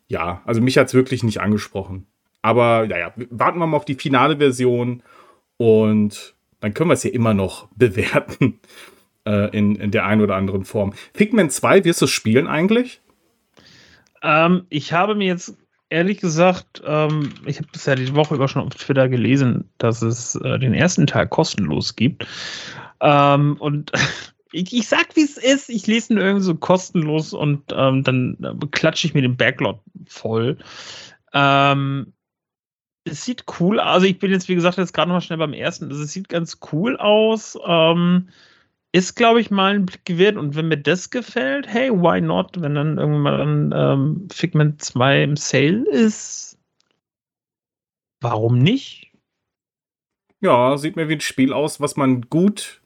[0.08, 2.06] ja, also mich hat es wirklich nicht angesprochen.
[2.42, 5.02] Aber naja, warten wir mal auf die finale Version
[5.56, 8.60] und dann können wir es ja immer noch bewerten
[9.30, 10.92] äh, in, in der einen oder anderen Form.
[11.14, 13.00] Figment 2, wirst du es spielen eigentlich?
[14.22, 15.56] Ähm, ich habe mir jetzt
[15.88, 20.02] ehrlich gesagt, ähm, ich habe das ja die Woche über schon auf Twitter gelesen, dass
[20.02, 22.26] es äh, den ersten Teil kostenlos gibt.
[23.00, 23.92] Ähm, und
[24.52, 25.68] ich, ich sag, wie es ist.
[25.68, 28.36] Ich lese ihn irgendwie so kostenlos und ähm, dann
[28.70, 30.58] klatsche ich mir den Backlog voll.
[31.32, 32.12] Ähm,
[33.04, 33.86] es sieht cool aus.
[33.86, 35.86] Also ich bin jetzt, wie gesagt, jetzt gerade noch mal schnell beim ersten.
[35.86, 37.58] Also es sieht ganz cool aus.
[37.66, 38.28] Ähm,
[38.92, 40.36] ist, glaube ich, mal ein Blick wert.
[40.36, 42.60] Und wenn mir das gefällt, hey, why not?
[42.60, 46.58] Wenn dann irgendwann ähm, Figment 2 im Sale ist,
[48.20, 49.12] warum nicht?
[50.40, 52.80] Ja, sieht mir wie ein Spiel aus, was man gut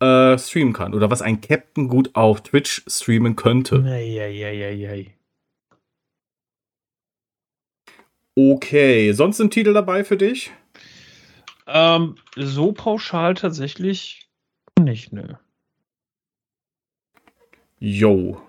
[0.00, 0.94] äh, streamen kann.
[0.94, 3.84] Oder was ein Captain gut auf Twitch streamen könnte.
[3.84, 5.14] Eieieiei.
[8.36, 10.52] Okay, sonst sind Titel dabei für dich?
[11.66, 14.27] Ähm, so pauschal tatsächlich
[14.78, 15.34] nicht, nö.
[17.78, 18.40] Yo.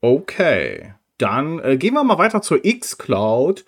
[0.00, 0.94] Okay.
[1.16, 3.64] dann äh, gehen wir mal weiter zur X-Cloud.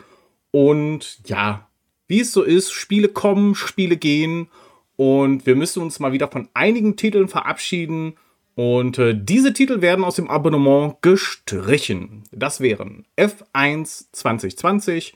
[0.51, 1.69] Und ja,
[2.07, 4.49] wie es so ist, Spiele kommen, Spiele gehen.
[4.97, 8.17] Und wir müssen uns mal wieder von einigen Titeln verabschieden.
[8.55, 12.25] Und äh, diese Titel werden aus dem Abonnement gestrichen.
[12.33, 15.15] Das wären F1 2020,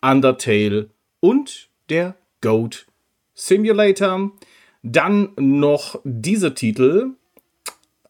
[0.00, 2.86] Undertale und der Goat
[3.34, 4.32] Simulator.
[4.90, 7.10] Dann noch diese Titel.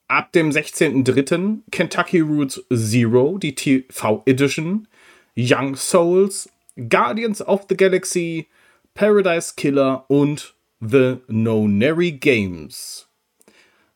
[0.07, 1.59] Ab dem 16.03.
[1.71, 4.87] Kentucky Route Zero, die TV Edition.
[5.37, 6.49] Young Souls,
[6.89, 8.49] Guardians of the Galaxy,
[8.95, 13.08] Paradise Killer und The Nonary Games.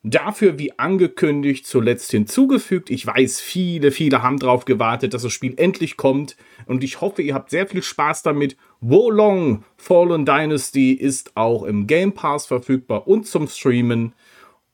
[0.05, 2.89] Dafür, wie angekündigt, zuletzt hinzugefügt.
[2.89, 6.35] Ich weiß, viele, viele haben darauf gewartet, dass das Spiel endlich kommt.
[6.65, 8.57] Und ich hoffe, ihr habt sehr viel Spaß damit.
[8.81, 14.11] Wolong Fallen Dynasty ist auch im Game Pass verfügbar und zum Streamen.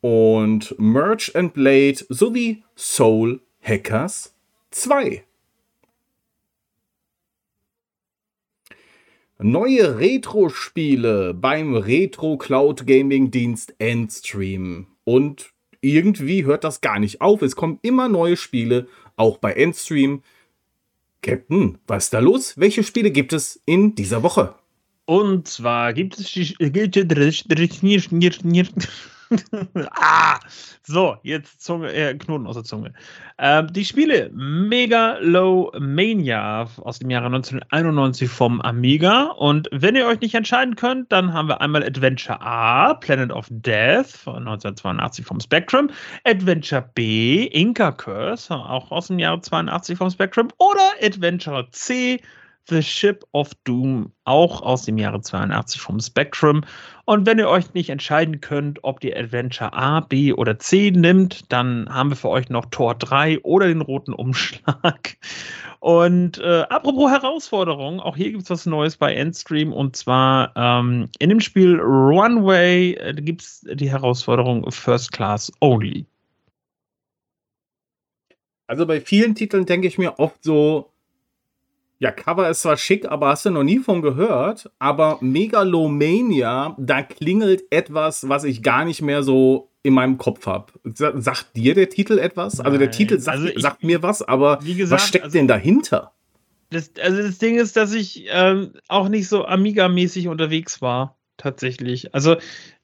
[0.01, 4.33] Und Merch and Blade sowie Soul Hackers
[4.71, 5.23] 2.
[9.37, 14.87] Neue Retro-Spiele beim Retro Cloud Gaming Dienst Endstream.
[15.09, 17.41] Und irgendwie hört das gar nicht auf.
[17.41, 20.21] Es kommen immer neue Spiele, auch bei Endstream.
[21.23, 22.59] Captain, was ist da los?
[22.59, 24.53] Welche Spiele gibt es in dieser Woche?
[25.05, 26.29] Und zwar gibt es
[29.91, 30.39] ah,
[30.81, 32.93] so, jetzt Zunge, äh, Knoten aus der Zunge.
[33.37, 39.25] Ähm, die Spiele Megalomania aus dem Jahre 1991 vom Amiga.
[39.37, 43.47] Und wenn ihr euch nicht entscheiden könnt, dann haben wir einmal Adventure A, Planet of
[43.49, 45.89] Death von 1982 vom Spectrum,
[46.23, 52.21] Adventure B, Inca Curse, auch aus dem Jahre 82 vom Spectrum, oder Adventure C,
[52.69, 56.63] The Ship of Doom, auch aus dem Jahre 82 vom Spectrum.
[57.05, 61.51] Und wenn ihr euch nicht entscheiden könnt, ob ihr Adventure A, B oder C nimmt,
[61.51, 65.17] dann haben wir für euch noch Tor 3 oder den roten Umschlag.
[65.79, 69.71] Und äh, apropos Herausforderungen, auch hier gibt es was Neues bei Endstream.
[69.71, 76.05] Und zwar ähm, in dem Spiel Runway äh, gibt es die Herausforderung First Class Only.
[78.67, 80.91] Also bei vielen Titeln denke ich mir oft so,
[81.99, 84.71] ja, Cover ist zwar schick, aber hast du noch nie von gehört.
[84.79, 90.71] Aber Megalomania, da klingelt etwas, was ich gar nicht mehr so in meinem Kopf habe.
[90.93, 92.57] Sagt dir der Titel etwas?
[92.57, 92.65] Nein.
[92.65, 95.47] Also der Titel sagt, also ich, sagt mir was, aber gesagt, was steckt also, denn
[95.47, 96.13] dahinter?
[96.69, 102.13] Das, also das Ding ist, dass ich ähm, auch nicht so Amiga-mäßig unterwegs war, tatsächlich.
[102.13, 102.37] Also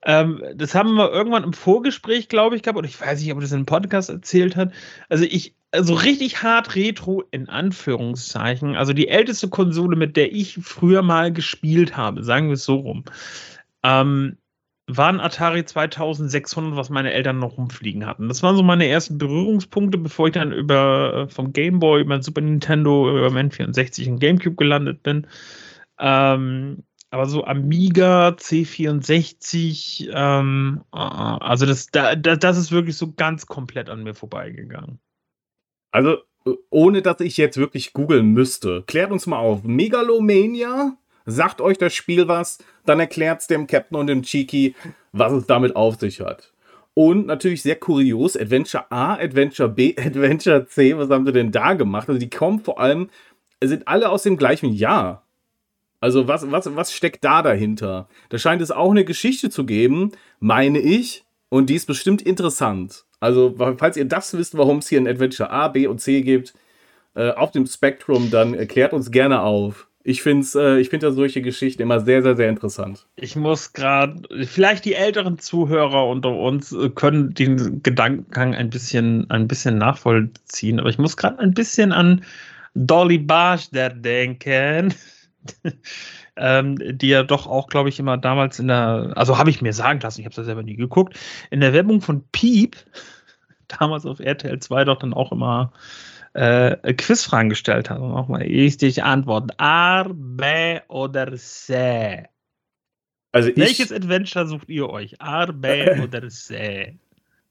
[0.04, 3.39] ähm, das haben wir irgendwann im Vorgespräch, glaube ich, gehabt, oder ich weiß nicht, ob
[3.39, 4.71] das in einem Podcast erzählt hat.
[5.08, 8.76] Also ich, also richtig hart Retro in Anführungszeichen.
[8.76, 12.76] Also die älteste Konsole, mit der ich früher mal gespielt habe, sagen wir es so
[12.76, 13.04] rum,
[13.84, 14.38] ähm,
[14.88, 18.28] war ein Atari 2600, was meine Eltern noch rumfliegen hatten.
[18.28, 22.22] Das waren so meine ersten Berührungspunkte, bevor ich dann über äh, vom Game Boy über
[22.22, 25.28] Super Nintendo, über N64 und GameCube gelandet bin.
[26.00, 33.48] Ähm, aber so Amiga, C64, ähm, äh, also das, da, das ist wirklich so ganz
[33.48, 35.00] komplett an mir vorbeigegangen.
[35.96, 36.18] Also,
[36.72, 39.64] ohne dass ich jetzt wirklich googeln müsste, klärt uns mal auf.
[39.64, 40.98] Megalomania?
[41.26, 42.58] Sagt euch das Spiel was?
[42.86, 44.76] Dann erklärt es dem Captain und dem Cheeky,
[45.14, 46.52] was es damit auf sich hat.
[46.96, 51.76] Und natürlich sehr kurios, Adventure A, Adventure B, Adventure C, was haben sie denn da
[51.76, 52.10] gemacht?
[52.10, 53.10] Also die kommen vor allem,
[53.64, 55.26] sind alle aus dem gleichen Jahr.
[56.02, 58.10] Also was, was, was steckt da dahinter?
[58.28, 63.05] Da scheint es auch eine Geschichte zu geben, meine ich, und die ist bestimmt interessant.
[63.26, 66.54] Also, falls ihr das wisst, warum es hier ein Adventure A, B und C gibt,
[67.16, 69.88] äh, auf dem Spektrum, dann erklärt uns gerne auf.
[70.04, 73.08] Ich finde äh, find ja solche Geschichten immer sehr, sehr, sehr interessant.
[73.16, 79.28] Ich muss gerade, vielleicht die älteren Zuhörer unter uns äh, können den Gedankengang ein bisschen,
[79.32, 82.24] ein bisschen nachvollziehen, aber ich muss gerade ein bisschen an
[82.76, 84.94] Dolly Barster denken.
[86.36, 89.74] ähm, die ja doch auch, glaube ich, immer damals in der, also habe ich mir
[89.74, 91.18] sagen lassen, ich habe das selber nie geguckt,
[91.50, 92.76] in der Werbung von Piep,
[93.80, 95.73] damals auf RTL 2 doch dann auch immer
[96.34, 99.49] äh, Quizfragen gestellt hat und auch mal richtig antworten.
[99.58, 102.25] A, B oder C?
[103.32, 105.21] Also ich, Welches Adventure sucht ihr euch?
[105.21, 106.97] A, B oder C?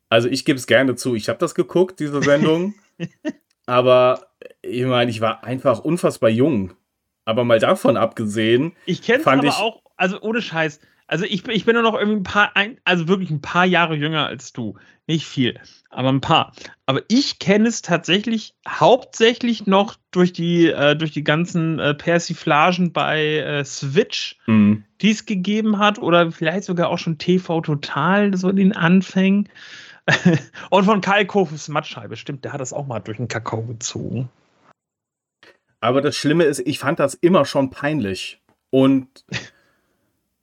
[0.09, 1.15] Also ich gebe es gerne zu.
[1.15, 2.75] Ich habe das geguckt, diese Sendung.
[3.67, 4.29] aber
[4.63, 6.75] ich meine, ich war einfach unfassbar jung.
[7.25, 8.77] Aber mal davon abgesehen.
[8.85, 10.81] Ich kenne es aber ich, auch, also ohne Scheiß.
[11.07, 13.95] Also ich, ich bin nur noch irgendwie ein paar, ein, also wirklich ein paar Jahre
[13.95, 14.77] jünger als du.
[15.07, 16.53] Nicht viel, aber ein paar.
[16.87, 22.95] Aber ich kenne es tatsächlich hauptsächlich noch durch die, äh, durch die ganzen äh, Persiflagen
[22.95, 24.85] bei äh, Switch, mhm.
[25.03, 29.51] die es gegeben hat, oder vielleicht sogar auch schon TV Total, so in den Anfängen.
[30.71, 34.31] Und von Kai Kofes Mattscheibe, stimmt, der hat das auch mal durch den Kakao gezogen.
[35.81, 38.41] Aber das Schlimme ist, ich fand das immer schon peinlich.
[38.71, 39.27] Und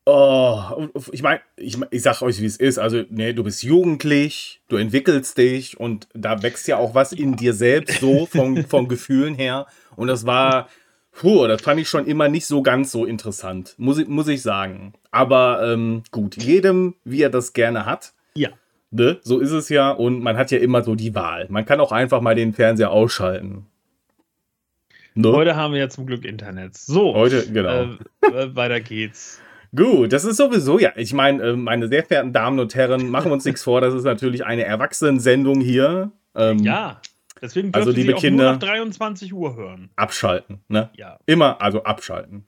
[0.06, 2.80] oh, ich meine, ich, ich sag euch, wie es ist.
[2.80, 7.36] Also, ne, du bist jugendlich, du entwickelst dich und da wächst ja auch was in
[7.36, 9.68] dir selbst so von, von Gefühlen her.
[9.96, 10.70] Und das war,
[11.12, 14.42] puh, das fand ich schon immer nicht so ganz so interessant, muss ich, muss ich
[14.42, 14.94] sagen.
[15.12, 18.14] Aber ähm, gut, jedem, wie er das gerne hat.
[18.34, 18.50] Ja.
[18.92, 19.20] Ne?
[19.24, 19.92] So ist es ja.
[19.92, 21.48] Und man hat ja immer so die Wahl.
[21.50, 23.68] Man kann auch einfach mal den Fernseher ausschalten.
[25.14, 25.32] Ne?
[25.32, 26.78] Heute haben wir ja zum Glück Internet.
[26.78, 27.14] So.
[27.14, 27.98] Heute, genau.
[28.22, 29.42] Äh, weiter geht's.
[29.75, 30.91] Gut, das ist sowieso, ja.
[30.97, 33.93] Ich meine, äh, meine sehr verehrten Damen und Herren, machen wir uns nichts vor, das
[33.93, 36.12] ist natürlich eine Erwachsenensendung hier.
[36.36, 36.99] Ähm, ja,
[37.41, 39.89] deswegen also, liebe Sie auch Kinder, nur nach 23 Uhr hören.
[39.95, 40.89] Abschalten, ne?
[40.95, 41.19] Ja.
[41.25, 42.45] Immer, also abschalten.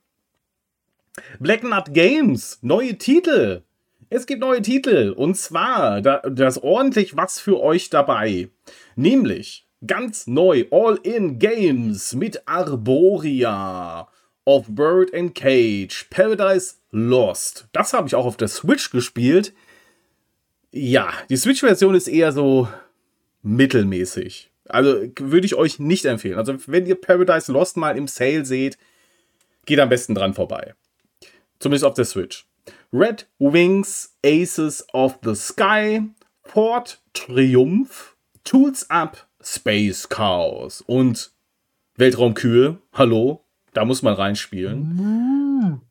[1.39, 3.61] Black Nut Games, neue Titel.
[4.09, 8.49] Es gibt neue Titel und zwar, da, da ist ordentlich was für euch dabei.
[8.95, 14.07] Nämlich ganz neu All-In Games mit Arboria,
[14.45, 17.67] of Bird and Cage, Paradise Lost.
[17.71, 19.53] Das habe ich auch auf der Switch gespielt.
[20.71, 22.67] Ja, die Switch-Version ist eher so
[23.41, 24.51] mittelmäßig.
[24.69, 26.37] Also würde ich euch nicht empfehlen.
[26.37, 28.77] Also wenn ihr Paradise Lost mal im Sale seht,
[29.65, 30.73] geht am besten dran vorbei.
[31.59, 32.45] Zumindest auf der Switch.
[32.91, 36.01] Red Wings Aces of the Sky,
[36.43, 41.31] Fort Triumph, Tools Up, Space Chaos und
[41.95, 42.77] Weltraumkühe.
[42.93, 43.42] Hallo,
[43.73, 45.81] da muss man reinspielen.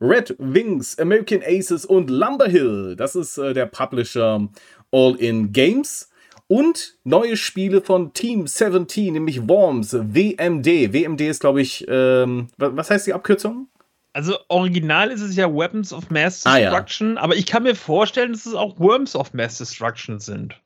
[0.00, 2.94] Red Wings, American Aces und Lumberhill.
[2.96, 4.48] Das ist äh, der Publisher
[4.92, 6.10] All in Games.
[6.46, 10.92] Und neue Spiele von Team 17, nämlich Worms, WMD.
[10.94, 13.68] WMD ist, glaube ich, ähm, was heißt die Abkürzung?
[14.14, 17.22] Also original ist es ja Weapons of Mass Destruction, ah, ja.
[17.22, 20.58] aber ich kann mir vorstellen, dass es auch Worms of Mass Destruction sind.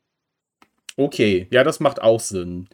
[0.95, 2.69] Okay, ja, das macht auch Sinn.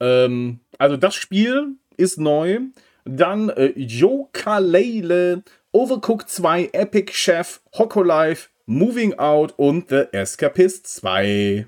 [0.00, 2.60] Ähm, also das Spiel ist neu.
[3.04, 11.66] Dann äh, Yooka-Laylee, Overcooked 2, Epic Chef, Hokolife, Moving Out und The Escapist 2.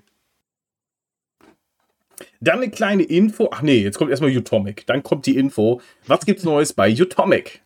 [2.41, 3.49] Dann eine kleine Info.
[3.53, 4.87] Ach nee, jetzt kommt erstmal Utomic.
[4.87, 5.81] Dann kommt die Info.
[6.07, 7.63] Was gibt's Neues bei Utomic?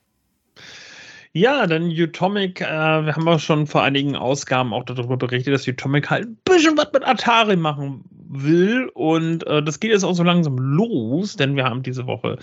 [1.33, 5.66] Ja, dann Utomic, äh, wir haben auch schon vor einigen Ausgaben auch darüber berichtet, dass
[5.66, 8.05] Utomic halt ein bisschen was mit Atari machen
[8.42, 8.90] will.
[8.94, 12.38] Und äh, das geht jetzt auch so langsam los, denn wir haben diese Woche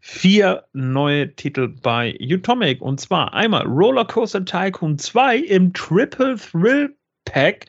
[0.00, 2.80] vier neue Titel bei Utomic.
[2.80, 7.66] Und zwar einmal Rollercoaster Tycoon 2 im Triple Thrill Pack.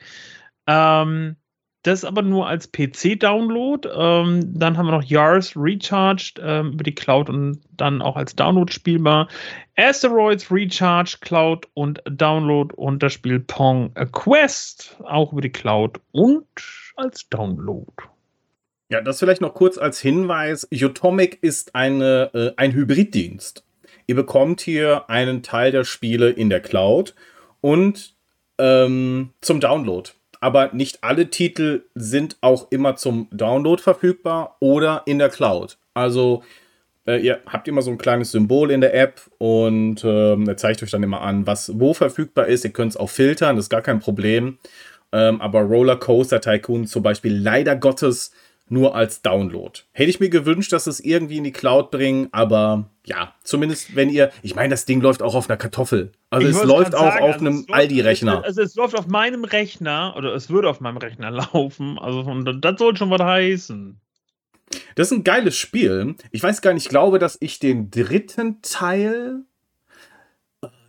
[0.66, 1.36] Ähm,
[1.84, 3.86] das aber nur als PC-Download.
[3.94, 8.34] Ähm, dann haben wir noch Yars Recharged ähm, über die Cloud und dann auch als
[8.34, 9.28] Download spielbar.
[9.76, 16.00] Asteroids Recharged Cloud und Download und das Spiel Pong A Quest auch über die Cloud
[16.12, 16.46] und
[16.96, 17.92] als Download.
[18.88, 20.68] Ja, das vielleicht noch kurz als Hinweis.
[20.72, 23.64] Utomic ist eine, äh, ein Hybriddienst.
[24.06, 27.14] Ihr bekommt hier einen Teil der Spiele in der Cloud
[27.60, 28.14] und
[28.58, 30.10] ähm, zum Download
[30.44, 35.78] aber nicht alle Titel sind auch immer zum Download verfügbar oder in der Cloud.
[35.94, 36.42] Also
[37.06, 40.82] äh, ihr habt immer so ein kleines Symbol in der App und ähm, er zeigt
[40.82, 42.64] euch dann immer an, was wo verfügbar ist.
[42.64, 44.58] Ihr könnt es auch filtern, das ist gar kein Problem.
[45.12, 48.32] Ähm, aber Roller Coaster Tycoon zum Beispiel leider Gottes
[48.68, 49.80] nur als Download.
[49.92, 54.08] Hätte ich mir gewünscht, dass es irgendwie in die Cloud bringen, aber ja, zumindest wenn
[54.08, 56.12] ihr, ich meine, das Ding läuft auch auf einer Kartoffel.
[56.30, 58.42] Also ich es läuft auch sagen, auf also einem Aldi-Rechner.
[58.42, 61.98] Also es läuft auf meinem Rechner oder es würde auf meinem Rechner laufen.
[61.98, 62.22] Also
[62.54, 64.00] das soll schon was heißen.
[64.94, 66.14] Das ist ein geiles Spiel.
[66.30, 69.42] Ich weiß gar nicht, ich glaube, dass ich den dritten Teil,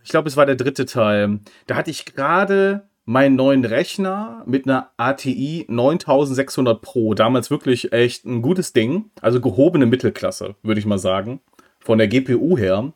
[0.02, 4.66] ich glaube, es war der dritte Teil, da hatte ich gerade meinen neuen Rechner mit
[4.66, 7.14] einer ATI 9600 Pro.
[7.14, 9.10] Damals wirklich echt ein gutes Ding.
[9.20, 11.40] Also gehobene Mittelklasse, würde ich mal sagen.
[11.78, 12.92] Von der GPU her.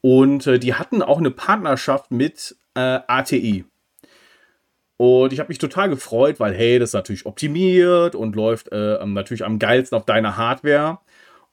[0.00, 3.64] Und äh, die hatten auch eine Partnerschaft mit äh, ATI.
[4.96, 9.04] Und ich habe mich total gefreut, weil, hey, das ist natürlich optimiert und läuft äh,
[9.04, 10.98] natürlich am geilsten auf deiner Hardware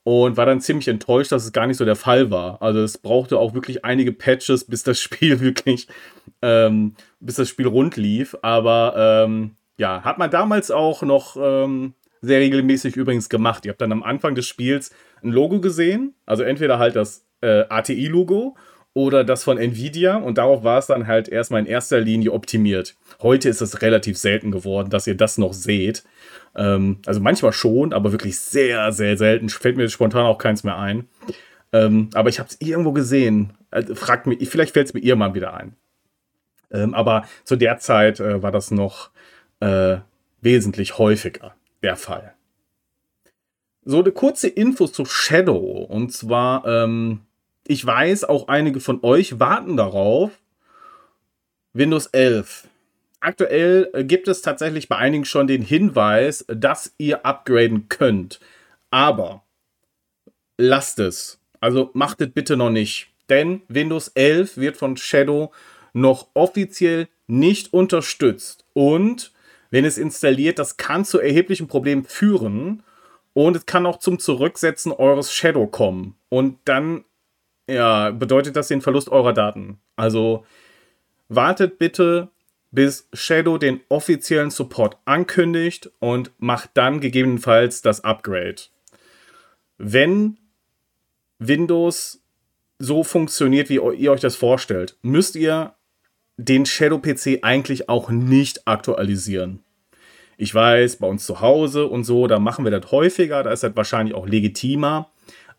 [0.04, 2.62] und war dann ziemlich enttäuscht, dass es gar nicht so der Fall war.
[2.62, 5.88] Also es brauchte auch wirklich einige Patches, bis das Spiel wirklich,
[6.42, 8.36] ähm, bis das Spiel rund lief.
[8.42, 13.66] Aber ähm, ja, hat man damals auch noch ähm, sehr regelmäßig übrigens gemacht.
[13.66, 14.92] Ihr habt dann am Anfang des Spiels
[15.24, 18.56] ein Logo gesehen, also entweder halt das äh, ATI-Logo
[18.94, 22.96] oder das von Nvidia und darauf war es dann halt erstmal in erster Linie optimiert.
[23.22, 26.04] Heute ist es relativ selten geworden, dass ihr das noch seht.
[26.56, 29.48] Ähm, also manchmal schon, aber wirklich sehr, sehr selten.
[29.50, 31.08] Fällt mir spontan auch keins mehr ein.
[31.72, 33.54] Ähm, aber ich habe es irgendwo gesehen.
[33.72, 35.76] Also, fragt mich, vielleicht fällt es mir irgendwann wieder ein.
[36.72, 39.12] Ähm, aber zu der Zeit äh, war das noch
[39.62, 39.98] äh,
[40.42, 42.34] wesentlich häufiger der Fall.
[43.86, 45.86] so eine kurze Info zu Shadow.
[45.90, 47.22] Und zwar, ähm,
[47.72, 50.32] ich weiß, auch einige von euch warten darauf.
[51.72, 52.68] Windows 11.
[53.22, 58.42] Aktuell äh, gibt es tatsächlich bei einigen schon den Hinweis, dass ihr upgraden könnt.
[58.90, 59.46] Aber
[60.58, 61.40] lasst es.
[61.62, 63.08] Also macht es bitte noch nicht.
[63.30, 65.54] Denn Windows 11 wird von Shadow
[65.94, 68.66] noch offiziell nicht unterstützt.
[68.74, 69.32] Und
[69.70, 72.84] wenn es installiert, das kann zu erheblichen Problemen führen.
[73.32, 76.18] Und es kann auch zum Zurücksetzen eures Shadow kommen.
[76.28, 77.06] Und dann
[77.74, 79.80] ja, bedeutet das den Verlust eurer Daten.
[79.96, 80.46] Also
[81.30, 82.30] wartet bitte,
[82.72, 88.56] bis Shadow den offiziellen Support ankündigt und macht dann gegebenenfalls das Upgrade.
[89.78, 90.38] Wenn
[91.40, 92.22] Windows
[92.80, 95.76] so funktioniert, wie ihr euch das vorstellt, müsst ihr
[96.38, 99.64] den Shadow PC eigentlich auch nicht aktualisieren.
[100.38, 103.64] Ich weiß, bei uns zu Hause und so, da machen wir das häufiger, da ist
[103.64, 105.12] das wahrscheinlich auch legitimer.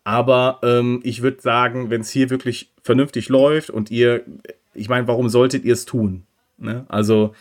[0.03, 4.23] Aber ähm, ich würde sagen, wenn es hier wirklich vernünftig läuft und ihr,
[4.73, 6.23] ich meine, warum solltet ihr es tun?
[6.57, 6.85] Ne?
[6.89, 7.33] Also,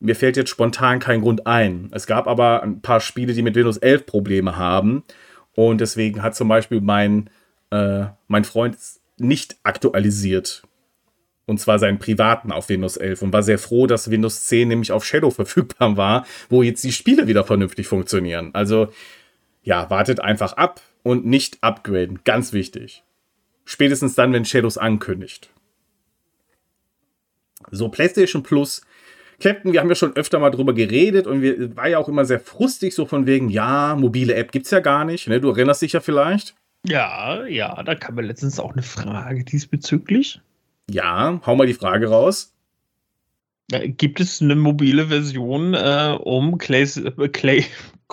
[0.00, 1.88] mir fällt jetzt spontan kein Grund ein.
[1.92, 5.04] Es gab aber ein paar Spiele, die mit Windows 11 Probleme haben.
[5.54, 7.30] Und deswegen hat zum Beispiel mein,
[7.70, 8.76] äh, mein Freund
[9.18, 10.62] nicht aktualisiert.
[11.46, 14.92] Und zwar seinen privaten auf Windows 11 und war sehr froh, dass Windows 10 nämlich
[14.92, 18.50] auf Shadow verfügbar war, wo jetzt die Spiele wieder vernünftig funktionieren.
[18.54, 18.88] Also
[19.62, 22.20] ja, wartet einfach ab und nicht upgraden.
[22.24, 23.02] Ganz wichtig.
[23.64, 25.50] Spätestens dann, wenn Shadows ankündigt.
[27.70, 28.82] So, PlayStation Plus.
[29.40, 32.24] Captain, wir haben ja schon öfter mal drüber geredet und wir war ja auch immer
[32.24, 35.26] sehr frustig, so von wegen, ja, mobile App gibt's ja gar nicht.
[35.26, 35.40] Ne?
[35.40, 36.54] Du erinnerst dich ja vielleicht.
[36.86, 40.40] Ja, ja, da kam mir letztens auch eine Frage diesbezüglich.
[40.90, 42.52] Ja, hau mal die Frage raus.
[43.70, 47.64] Gibt es eine mobile Version, äh, um Clay, äh, Clay,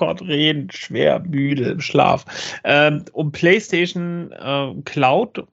[0.02, 2.26] Reden, schwer, müde, im Schlaf,
[2.64, 5.44] ähm, um PlayStation äh, Cloud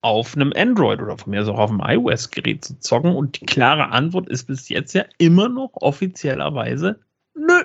[0.00, 3.14] auf einem Android oder von mir aus auch auf einem iOS-Gerät zu zocken?
[3.14, 7.00] Und die klare Antwort ist bis jetzt ja immer noch offiziellerweise,
[7.34, 7.62] nö,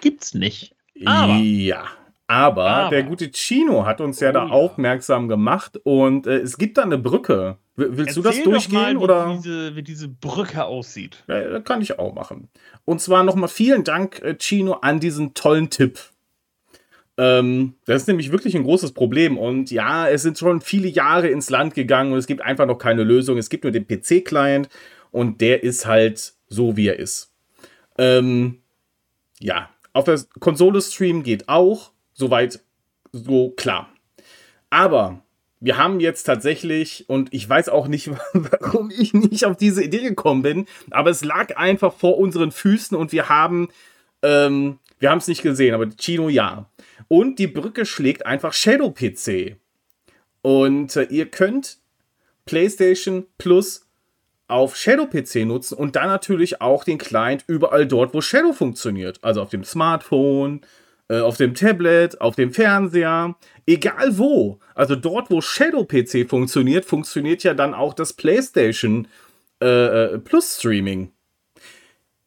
[0.00, 0.74] gibt's nicht.
[1.04, 1.84] Aber, ja,
[2.32, 6.56] aber, aber, der gute Chino hat uns ja oh, da aufmerksam gemacht und äh, es
[6.56, 7.58] gibt da eine Brücke.
[7.76, 11.24] Willst Erzähl du das durchgehen mal, wie oder diese, wie diese Brücke aussieht?
[11.26, 12.48] Ja, kann ich auch machen.
[12.84, 15.98] Und zwar nochmal vielen Dank, äh, Chino, an diesen tollen Tipp.
[17.18, 19.36] Ähm, das ist nämlich wirklich ein großes Problem.
[19.36, 22.78] Und ja, es sind schon viele Jahre ins Land gegangen und es gibt einfach noch
[22.78, 23.36] keine Lösung.
[23.36, 24.68] Es gibt nur den PC-Client
[25.10, 27.32] und der ist halt so, wie er ist.
[27.98, 28.62] Ähm,
[29.38, 31.91] ja, auf der Konsole streamen geht auch.
[32.22, 32.60] Soweit
[33.10, 33.92] so klar.
[34.70, 35.24] Aber
[35.58, 40.02] wir haben jetzt tatsächlich, und ich weiß auch nicht, warum ich nicht auf diese Idee
[40.02, 43.70] gekommen bin, aber es lag einfach vor unseren Füßen und wir haben,
[44.22, 46.70] ähm, wir haben es nicht gesehen, aber Chino ja.
[47.08, 49.56] Und die Brücke schlägt einfach Shadow PC.
[50.42, 51.78] Und äh, ihr könnt
[52.44, 53.88] PlayStation Plus
[54.46, 59.18] auf Shadow PC nutzen und dann natürlich auch den Client überall dort, wo Shadow funktioniert.
[59.22, 60.60] Also auf dem Smartphone,
[61.12, 63.36] äh, auf dem Tablet, auf dem Fernseher,
[63.66, 64.58] egal wo.
[64.74, 69.06] Also dort, wo Shadow PC funktioniert, funktioniert ja dann auch das PlayStation
[69.60, 71.12] äh, äh, Plus Streaming.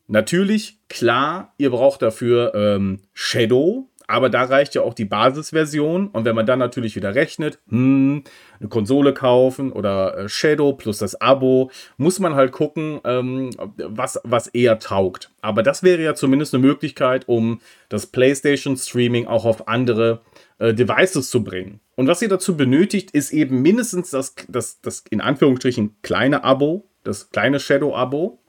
[0.07, 6.07] Natürlich, klar, ihr braucht dafür ähm, Shadow, aber da reicht ja auch die Basisversion.
[6.07, 8.23] Und wenn man dann natürlich wieder rechnet, hm,
[8.59, 14.19] eine Konsole kaufen oder äh, Shadow plus das Abo, muss man halt gucken, ähm, was,
[14.23, 15.31] was eher taugt.
[15.41, 20.21] Aber das wäre ja zumindest eine Möglichkeit, um das PlayStation Streaming auch auf andere
[20.59, 21.79] äh, Devices zu bringen.
[21.95, 26.89] Und was ihr dazu benötigt, ist eben mindestens das, das, das in Anführungsstrichen kleine Abo,
[27.03, 28.39] das kleine Shadow-Abo.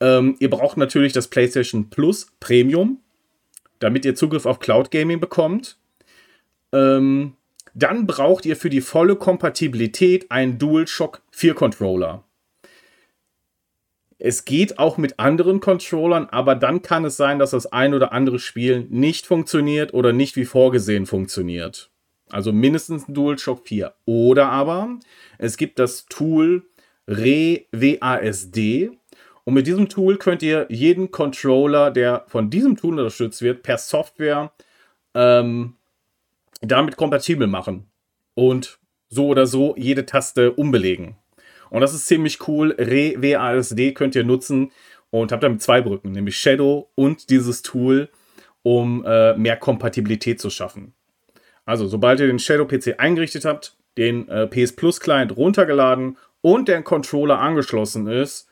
[0.00, 3.00] Ähm, ihr braucht natürlich das PlayStation Plus Premium
[3.78, 5.78] damit ihr Zugriff auf Cloud Gaming bekommt.
[6.72, 7.34] Ähm,
[7.74, 12.24] dann braucht ihr für die volle Kompatibilität einen DualShock 4 Controller.
[14.18, 18.12] Es geht auch mit anderen Controllern, aber dann kann es sein, dass das ein oder
[18.12, 21.90] andere Spiel nicht funktioniert oder nicht wie vorgesehen funktioniert.
[22.30, 23.92] Also mindestens ein DualShock 4.
[24.06, 24.98] Oder aber
[25.38, 26.64] es gibt das Tool
[27.06, 28.92] ReWASD.
[29.44, 33.78] Und mit diesem Tool könnt ihr jeden Controller, der von diesem Tool unterstützt wird, per
[33.78, 34.52] Software
[35.14, 35.76] ähm,
[36.60, 37.90] damit kompatibel machen.
[38.34, 38.78] Und
[39.08, 41.16] so oder so jede Taste umbelegen.
[41.70, 42.74] Und das ist ziemlich cool.
[42.78, 44.72] ReWASD könnt ihr nutzen
[45.10, 48.08] und habt damit zwei Brücken, nämlich Shadow und dieses Tool,
[48.62, 50.94] um äh, mehr Kompatibilität zu schaffen.
[51.66, 56.68] Also, sobald ihr den Shadow PC eingerichtet habt, den äh, PS Plus Client runtergeladen und
[56.68, 58.48] der Controller angeschlossen ist,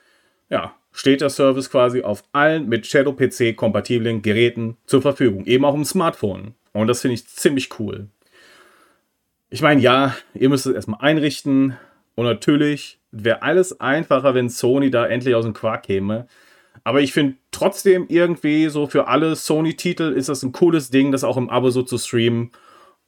[0.48, 5.64] ja, steht der Service quasi auf allen mit Shadow PC kompatiblen Geräten zur Verfügung, eben
[5.64, 6.54] auch im Smartphone.
[6.72, 8.08] Und das finde ich ziemlich cool.
[9.50, 11.76] Ich meine, ja, ihr müsst es erstmal einrichten.
[12.14, 16.26] Und natürlich wäre alles einfacher, wenn Sony da endlich aus dem Quark käme.
[16.84, 21.24] Aber ich finde trotzdem irgendwie so für alle Sony-Titel ist das ein cooles Ding, das
[21.24, 22.50] auch im Abo so zu streamen.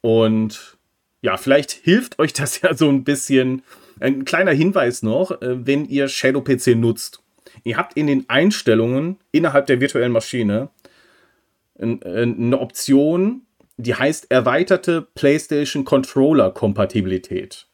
[0.01, 0.77] Und
[1.21, 3.63] ja, vielleicht hilft euch das ja so ein bisschen.
[3.99, 7.21] Ein kleiner Hinweis noch, äh, wenn ihr Shadow PC nutzt.
[7.65, 10.69] Ihr habt in den Einstellungen innerhalb der virtuellen Maschine
[11.77, 13.41] eine Option,
[13.77, 17.67] die heißt erweiterte PlayStation Controller Kompatibilität.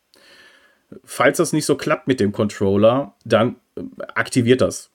[1.04, 3.84] Falls das nicht so klappt mit dem Controller, dann äh,
[4.16, 4.90] aktiviert das.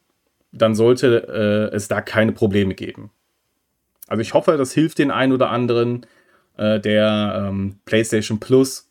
[0.51, 3.11] Dann sollte äh, es da keine Probleme geben.
[4.09, 6.07] Also ich hoffe, das hilft den einen oder anderen,
[6.57, 8.91] äh, der ähm, PlayStation Plus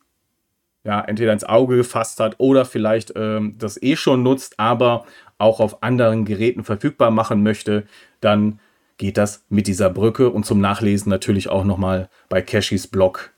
[0.85, 5.05] ja entweder ins Auge gefasst hat oder vielleicht ähm, das eh schon nutzt, aber
[5.37, 7.85] auch auf anderen Geräten verfügbar machen möchte.
[8.21, 8.59] Dann
[8.97, 13.33] geht das mit dieser Brücke und zum Nachlesen natürlich auch nochmal bei Cashys Blog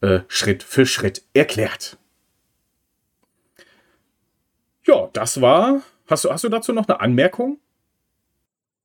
[0.00, 1.96] äh, Schritt für Schritt erklärt.
[4.86, 5.82] Ja, das war.
[6.08, 7.58] Hast du, hast du dazu noch eine Anmerkung?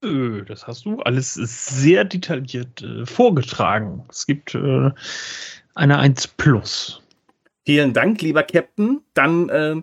[0.01, 4.05] Das hast du alles sehr detailliert äh, vorgetragen.
[4.09, 4.91] Es gibt äh,
[5.73, 7.01] eine 1 Plus.
[7.65, 9.01] Vielen Dank, lieber Captain.
[9.15, 9.81] Dann äh,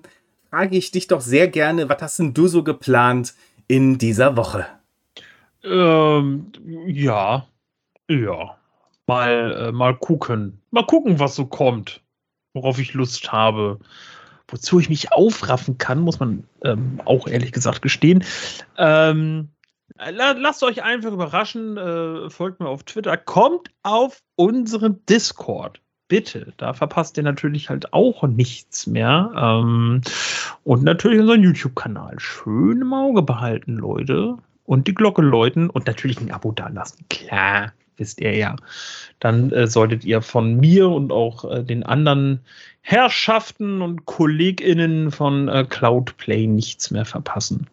[0.55, 3.34] frage ich dich doch sehr gerne, was hast denn du so geplant
[3.66, 4.66] in dieser Woche?
[5.64, 6.52] Ähm,
[6.86, 7.48] ja,
[8.09, 8.57] ja.
[9.09, 10.61] Mal, äh, mal gucken.
[10.70, 12.02] Mal gucken, was so kommt.
[12.52, 13.80] Worauf ich Lust habe.
[14.46, 18.22] Wozu ich mich aufraffen kann, muss man ähm, auch ehrlich gesagt gestehen.
[18.78, 19.48] Ähm,
[19.98, 21.76] lasst euch einfach überraschen.
[21.76, 23.16] Äh, folgt mir auf Twitter.
[23.16, 29.32] Kommt auf unseren Discord bitte, da verpasst ihr natürlich halt auch nichts mehr.
[29.36, 30.00] Ähm,
[30.64, 32.18] und natürlich unseren YouTube-Kanal.
[32.18, 37.05] Schön im Auge behalten, Leute und die Glocke läuten und natürlich ein Abo dalassen.
[37.11, 38.57] Klar, wisst ihr ja.
[39.20, 42.40] Dann äh, solltet ihr von mir und auch äh, den anderen
[42.80, 47.66] Herrschaften und KollegInnen von äh, Cloudplay nichts mehr verpassen.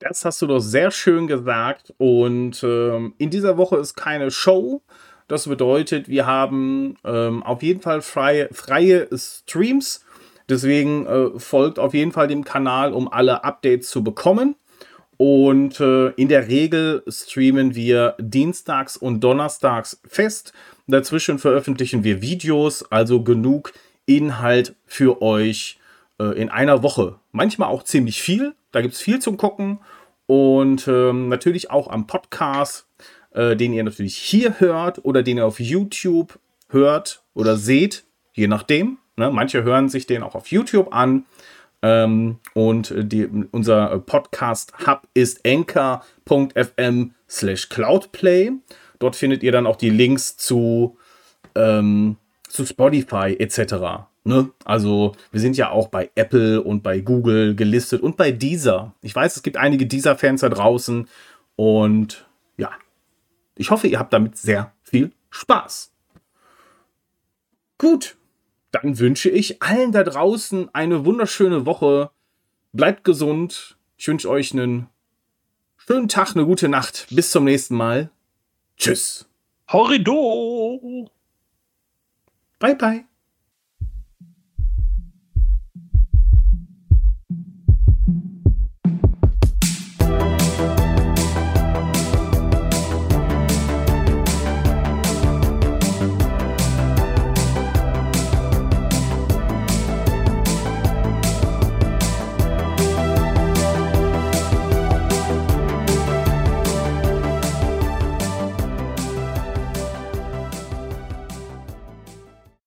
[0.00, 1.92] Das hast du doch sehr schön gesagt.
[1.98, 4.82] Und ähm, in dieser Woche ist keine Show.
[5.28, 10.04] Das bedeutet, wir haben ähm, auf jeden Fall freie, freie Streams.
[10.48, 14.56] Deswegen äh, folgt auf jeden Fall dem Kanal, um alle Updates zu bekommen.
[15.18, 20.52] Und äh, in der Regel streamen wir dienstags und donnerstags fest.
[20.86, 23.72] Dazwischen veröffentlichen wir Videos, also genug
[24.06, 25.78] Inhalt für euch
[26.18, 27.16] äh, in einer Woche.
[27.32, 28.54] Manchmal auch ziemlich viel.
[28.72, 29.80] Da gibt es viel zum Gucken.
[30.26, 32.86] Und ähm, natürlich auch am Podcast,
[33.32, 38.46] äh, den ihr natürlich hier hört oder den ihr auf YouTube hört oder seht, je
[38.46, 38.98] nachdem.
[39.16, 39.30] Ne?
[39.30, 41.24] Manche hören sich den auch auf YouTube an.
[41.80, 48.52] Ähm, und die, unser Podcast-Hub ist anchor.fm slash cloudplay.
[48.98, 50.96] Dort findet ihr dann auch die Links zu,
[51.54, 52.16] ähm,
[52.48, 54.08] zu Spotify etc.
[54.24, 54.50] Ne?
[54.64, 58.94] Also wir sind ja auch bei Apple und bei Google gelistet und bei Deezer.
[59.02, 61.08] Ich weiß, es gibt einige Deezer-Fans da draußen
[61.54, 62.26] und
[62.56, 62.70] ja,
[63.58, 65.92] ich hoffe, ihr habt damit sehr viel Spaß.
[67.76, 68.16] Gut,
[68.70, 72.10] dann wünsche ich allen da draußen eine wunderschöne Woche.
[72.72, 73.76] Bleibt gesund.
[73.96, 74.88] Ich wünsche euch einen
[75.76, 77.06] schönen Tag, eine gute Nacht.
[77.10, 78.10] Bis zum nächsten Mal.
[78.76, 79.28] Tschüss.
[79.68, 81.10] Horrido.
[82.58, 83.04] Bye, bye.